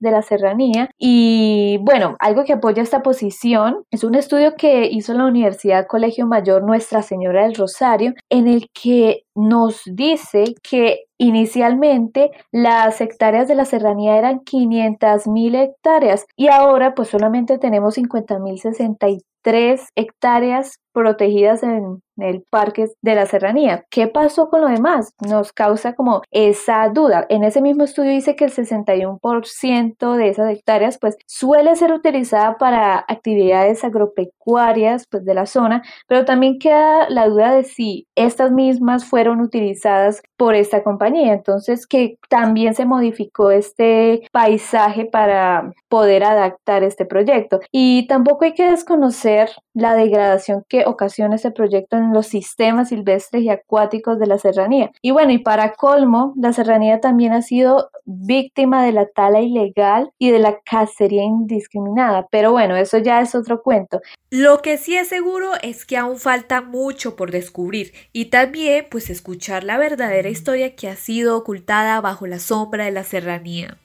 de 0.00 0.10
la 0.10 0.22
serranía. 0.22 0.90
Y 0.98 1.78
bueno, 1.82 2.16
algo 2.18 2.44
que 2.44 2.52
apoya 2.52 2.82
esta 2.82 3.02
posición 3.02 3.84
es 3.90 4.04
un 4.04 4.14
estudio 4.14 4.54
que 4.56 4.86
hizo 4.86 5.12
la 5.14 5.26
Universidad 5.26 5.86
Colegio 5.86 6.26
Mayor 6.26 6.62
Nuestra 6.62 7.02
Señora 7.02 7.44
del 7.44 7.54
Rosario, 7.54 8.14
en 8.28 8.48
el 8.48 8.68
que 8.72 9.24
nos 9.34 9.82
dice 9.84 10.54
que 10.62 11.04
inicialmente 11.18 12.30
las 12.50 13.00
hectáreas 13.00 13.48
de 13.48 13.54
la 13.54 13.64
serranía 13.64 14.16
eran 14.16 14.40
500 14.40 15.26
mil 15.28 15.54
hectáreas 15.54 16.26
y 16.36 16.48
ahora 16.48 16.94
pues 16.94 17.08
solamente 17.08 17.58
tenemos 17.58 17.94
50 17.94 18.38
mil 18.38 18.58
63 18.58 19.88
hectáreas 19.96 20.78
protegidas 20.92 21.62
en 21.62 22.02
el 22.22 22.42
parque 22.48 22.86
de 23.02 23.14
la 23.14 23.26
serranía. 23.26 23.84
¿Qué 23.90 24.06
pasó 24.06 24.48
con 24.48 24.60
lo 24.60 24.68
demás? 24.68 25.14
Nos 25.26 25.52
causa 25.52 25.94
como 25.94 26.22
esa 26.30 26.88
duda. 26.88 27.26
En 27.28 27.44
ese 27.44 27.62
mismo 27.62 27.84
estudio 27.84 28.10
dice 28.10 28.36
que 28.36 28.44
el 28.44 28.52
61% 28.52 30.16
de 30.16 30.28
esas 30.28 30.50
hectáreas 30.50 30.98
pues 30.98 31.16
suele 31.26 31.74
ser 31.76 31.92
utilizada 31.92 32.58
para 32.58 33.04
actividades 33.08 33.84
agropecuarias 33.84 35.06
pues 35.10 35.24
de 35.24 35.34
la 35.34 35.46
zona, 35.46 35.82
pero 36.06 36.24
también 36.24 36.58
queda 36.58 37.08
la 37.08 37.28
duda 37.28 37.54
de 37.54 37.64
si 37.64 38.06
estas 38.14 38.52
mismas 38.52 39.04
fueron 39.04 39.40
utilizadas 39.40 40.22
por 40.36 40.54
esta 40.54 40.82
compañía. 40.82 41.32
Entonces 41.32 41.86
que 41.86 42.16
también 42.28 42.74
se 42.74 42.84
modificó 42.84 43.50
este 43.50 44.22
paisaje 44.32 45.06
para 45.06 45.72
poder 45.88 46.24
adaptar 46.24 46.84
este 46.84 47.04
proyecto. 47.04 47.60
Y 47.72 48.06
tampoco 48.06 48.44
hay 48.44 48.54
que 48.54 48.70
desconocer 48.70 49.50
la 49.74 49.94
degradación 49.94 50.64
que 50.68 50.79
ocasiona 50.86 51.36
este 51.36 51.50
proyecto 51.50 51.96
en 51.96 52.12
los 52.12 52.26
sistemas 52.26 52.88
silvestres 52.88 53.42
y 53.42 53.48
acuáticos 53.48 54.18
de 54.18 54.26
la 54.26 54.38
serranía. 54.38 54.90
Y 55.02 55.10
bueno, 55.10 55.32
y 55.32 55.38
para 55.38 55.74
colmo, 55.74 56.34
la 56.36 56.52
serranía 56.52 57.00
también 57.00 57.32
ha 57.32 57.42
sido 57.42 57.90
víctima 58.04 58.84
de 58.84 58.92
la 58.92 59.06
tala 59.06 59.40
ilegal 59.40 60.10
y 60.18 60.30
de 60.30 60.38
la 60.38 60.58
cacería 60.60 61.22
indiscriminada. 61.22 62.26
Pero 62.30 62.52
bueno, 62.52 62.76
eso 62.76 62.98
ya 62.98 63.20
es 63.20 63.34
otro 63.34 63.62
cuento. 63.62 64.00
Lo 64.30 64.62
que 64.62 64.76
sí 64.76 64.96
es 64.96 65.08
seguro 65.08 65.52
es 65.62 65.84
que 65.84 65.96
aún 65.96 66.16
falta 66.16 66.60
mucho 66.60 67.16
por 67.16 67.30
descubrir 67.30 67.92
y 68.12 68.26
también 68.26 68.86
pues 68.90 69.10
escuchar 69.10 69.64
la 69.64 69.78
verdadera 69.78 70.28
historia 70.28 70.76
que 70.76 70.88
ha 70.88 70.96
sido 70.96 71.36
ocultada 71.36 72.00
bajo 72.00 72.26
la 72.26 72.38
sombra 72.38 72.84
de 72.84 72.92
la 72.92 73.04
serranía 73.04 73.78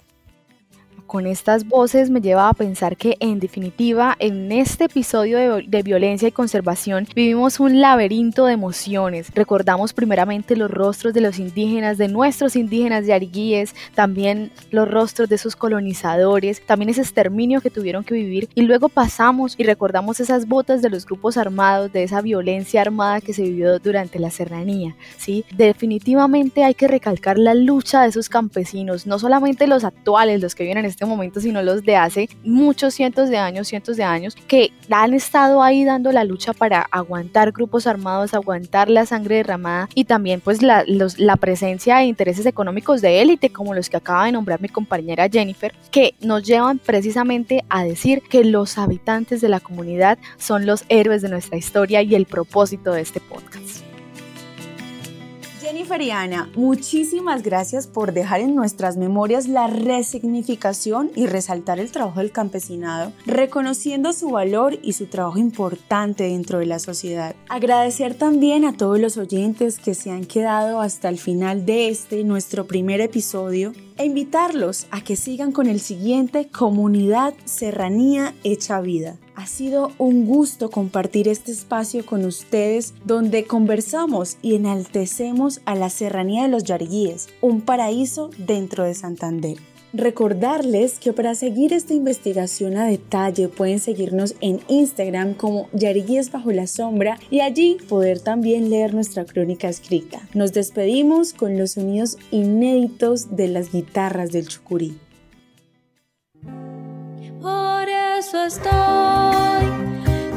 con 1.08 1.28
estas 1.28 1.68
voces 1.68 2.10
me 2.10 2.22
lleva 2.22 2.50
a 2.50 2.54
pensar 2.54 2.98
que 2.98 3.18
en 3.20 3.40
definitiva 3.40 4.16
en 4.20 4.52
este 4.52 4.86
episodio 4.86 5.38
de, 5.38 5.84
violencia 5.84 6.28
y 6.28 6.32
conservación 6.32 7.08
vivimos 7.16 7.60
un 7.60 7.80
laberinto 7.80 8.46
de 8.46 8.54
emociones. 8.54 9.32
Recordamos 9.36 9.94
primeramente 9.94 10.56
los 10.56 10.72
rostros 10.72 11.14
de 11.14 11.22
los 11.22 11.38
indígenas, 11.38 11.98
de 11.98 12.08
nuestros 12.08 12.56
indígenas 12.56 13.06
de 13.06 13.14
Ariguíes, 13.14 13.76
también 13.94 14.52
los 14.72 14.90
rostros 14.90 15.30
de 15.30 15.38
sus 15.38 15.56
colonizadores, 15.56 16.66
también 16.66 16.90
ese 16.90 17.02
exterminio 17.02 17.62
que 17.62 17.70
tuvieron 17.70 18.04
que 18.04 18.16
vivir 18.16 18.50
y 18.56 18.64
luego 18.64 18.90
pasamos 18.90 19.56
y 19.58 19.64
recordamos 19.64 20.20
esas 20.20 20.48
botas 20.48 20.82
de 20.82 20.90
los 20.90 21.06
grupos 21.06 21.38
armados, 21.38 21.92
de 21.94 22.04
esa 22.04 22.22
violencia 22.22 22.82
armada 22.82 23.22
que 23.22 23.34
se 23.34 23.44
vivió 23.44 23.80
durante 23.80 24.20
la 24.20 24.32
serranía. 24.32 24.96
¿sí? 25.18 25.46
Definitivamente 25.56 26.64
hay 26.64 26.74
que 26.74 26.88
recalcar 26.88 27.38
la 27.38 27.54
lucha 27.54 28.02
de 28.02 28.10
esos 28.10 28.30
campesinos, 28.30 29.06
no 29.06 29.20
solamente 29.20 29.68
los 29.68 29.84
actuales, 29.84 30.42
los 30.42 30.56
que 30.56 30.64
vienen 30.64 30.86
en 30.86 30.95
este 30.96 31.06
momento, 31.06 31.42
sino 31.42 31.62
los 31.62 31.84
de 31.84 31.98
hace 31.98 32.30
muchos 32.44 32.94
cientos 32.94 33.30
de 33.30 33.38
años, 33.38 33.68
cientos 33.68 33.98
de 33.98 34.04
años, 34.04 34.36
que 34.48 34.72
han 34.90 35.14
estado 35.14 35.62
ahí 35.62 35.84
dando 35.84 36.12
la 36.12 36.24
lucha 36.24 36.54
para 36.54 36.88
aguantar 36.90 37.52
grupos 37.52 37.86
armados, 37.86 38.34
aguantar 38.34 38.90
la 38.90 39.06
sangre 39.06 39.36
derramada 39.36 39.90
y 39.94 40.06
también 40.06 40.40
pues 40.40 40.62
la, 40.62 40.84
la 40.88 41.36
presencia 41.36 41.98
de 41.98 42.06
intereses 42.06 42.46
económicos 42.46 43.02
de 43.02 43.22
élite, 43.22 43.50
como 43.50 43.74
los 43.74 43.90
que 43.90 43.98
acaba 43.98 44.26
de 44.26 44.32
nombrar 44.32 44.62
mi 44.62 44.70
compañera 44.70 45.28
Jennifer, 45.30 45.74
que 45.92 46.16
nos 46.22 46.44
llevan 46.44 46.80
precisamente 46.80 47.66
a 47.70 47.84
decir 47.84 48.22
que 48.22 48.46
los 48.46 48.78
habitantes 48.78 49.42
de 49.42 49.50
la 49.50 49.60
comunidad 49.60 50.18
son 50.38 50.66
los 50.66 50.86
héroes 50.88 51.22
de 51.22 51.30
nuestra 51.30 51.58
historia 51.58 52.02
y 52.02 52.16
el 52.16 52.26
propósito 52.26 52.94
de 52.94 53.02
este 53.02 53.20
podcast. 53.20 53.85
Jennifer 55.66 56.00
muchísimas 56.56 57.42
gracias 57.42 57.88
por 57.88 58.14
dejar 58.14 58.40
en 58.40 58.54
nuestras 58.54 58.98
memorias 58.98 59.48
la 59.48 59.66
resignificación 59.66 61.10
y 61.16 61.26
resaltar 61.26 61.80
el 61.80 61.92
trabajo 61.92 62.20
del 62.20 62.32
campesinado, 62.32 63.12
reconociendo 63.26 64.14
su 64.14 64.30
valor 64.30 64.78
y 64.84 64.94
su 64.94 65.08
trabajo 65.08 65.40
importante 65.40 66.26
dentro 66.26 66.60
de 66.60 66.68
la 66.68 66.78
sociedad. 66.78 67.36
Agradecer 67.50 68.14
también 68.14 68.64
a 68.64 68.78
todos 68.78 69.00
los 69.00 69.18
oyentes 69.18 69.80
que 69.80 69.96
se 69.96 70.12
han 70.12 70.26
quedado 70.26 70.82
hasta 70.82 71.10
el 71.10 71.18
final 71.18 71.66
de 71.66 71.90
este, 71.90 72.24
nuestro 72.24 72.68
primer 72.68 73.02
episodio, 73.02 73.74
e 73.98 74.06
invitarlos 74.06 74.86
a 74.92 75.02
que 75.02 75.16
sigan 75.16 75.52
con 75.52 75.66
el 75.66 75.80
siguiente 75.80 76.48
Comunidad 76.50 77.34
Serranía 77.46 78.36
Hecha 78.44 78.82
Vida. 78.82 79.18
Ha 79.36 79.48
sido 79.48 79.92
un 79.98 80.26
gusto 80.26 80.72
compartir 80.72 81.28
este 81.28 81.52
espacio 81.52 82.06
con 82.06 82.24
ustedes 82.24 82.94
donde 83.04 83.46
conversamos 83.46 84.38
y 84.42 84.56
enaltecemos 84.56 85.60
a 85.66 85.76
la 85.76 85.90
Serranía 85.90 86.44
de 86.44 86.50
los 86.50 86.64
Yariguíes, 86.64 87.28
un 87.42 87.62
paraíso 87.62 88.30
dentro 88.38 88.86
de 88.86 88.94
Santander. 88.94 89.58
Recordarles 89.92 91.00
que 91.00 91.14
para 91.14 91.36
seguir 91.36 91.74
esta 91.74 91.94
investigación 91.94 92.78
a 92.78 92.86
detalle 92.86 93.48
pueden 93.48 93.80
seguirnos 93.80 94.36
en 94.42 94.60
Instagram 94.68 95.34
como 95.34 95.70
Yariguíes 95.74 96.32
bajo 96.32 96.52
la 96.52 96.68
sombra 96.68 97.18
y 97.30 97.42
allí 97.42 97.78
poder 97.88 98.20
también 98.20 98.70
leer 98.70 98.94
nuestra 98.94 99.26
crónica 99.26 99.68
escrita. 99.70 100.22
Nos 100.34 100.54
despedimos 100.54 101.34
con 101.34 101.58
los 101.58 101.72
sonidos 101.72 102.18
inéditos 102.32 103.36
de 103.36 103.50
las 103.50 103.72
guitarras 103.72 104.32
del 104.32 104.48
Chucurí. 104.48 104.98
Eso 108.20 108.46
estoy 108.46 109.66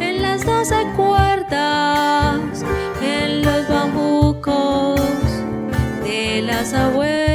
en 0.00 0.22
las 0.22 0.44
doce 0.44 0.84
cuerdas, 0.96 2.64
en 3.00 3.42
los 3.42 3.68
bambucos 3.68 5.00
de 6.02 6.42
las 6.42 6.74
abuelas. 6.74 7.27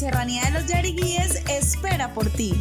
Serranía 0.00 0.46
de 0.46 0.52
los 0.52 0.66
Yariguíes 0.66 1.42
espera 1.50 2.14
por 2.14 2.30
ti. 2.30 2.58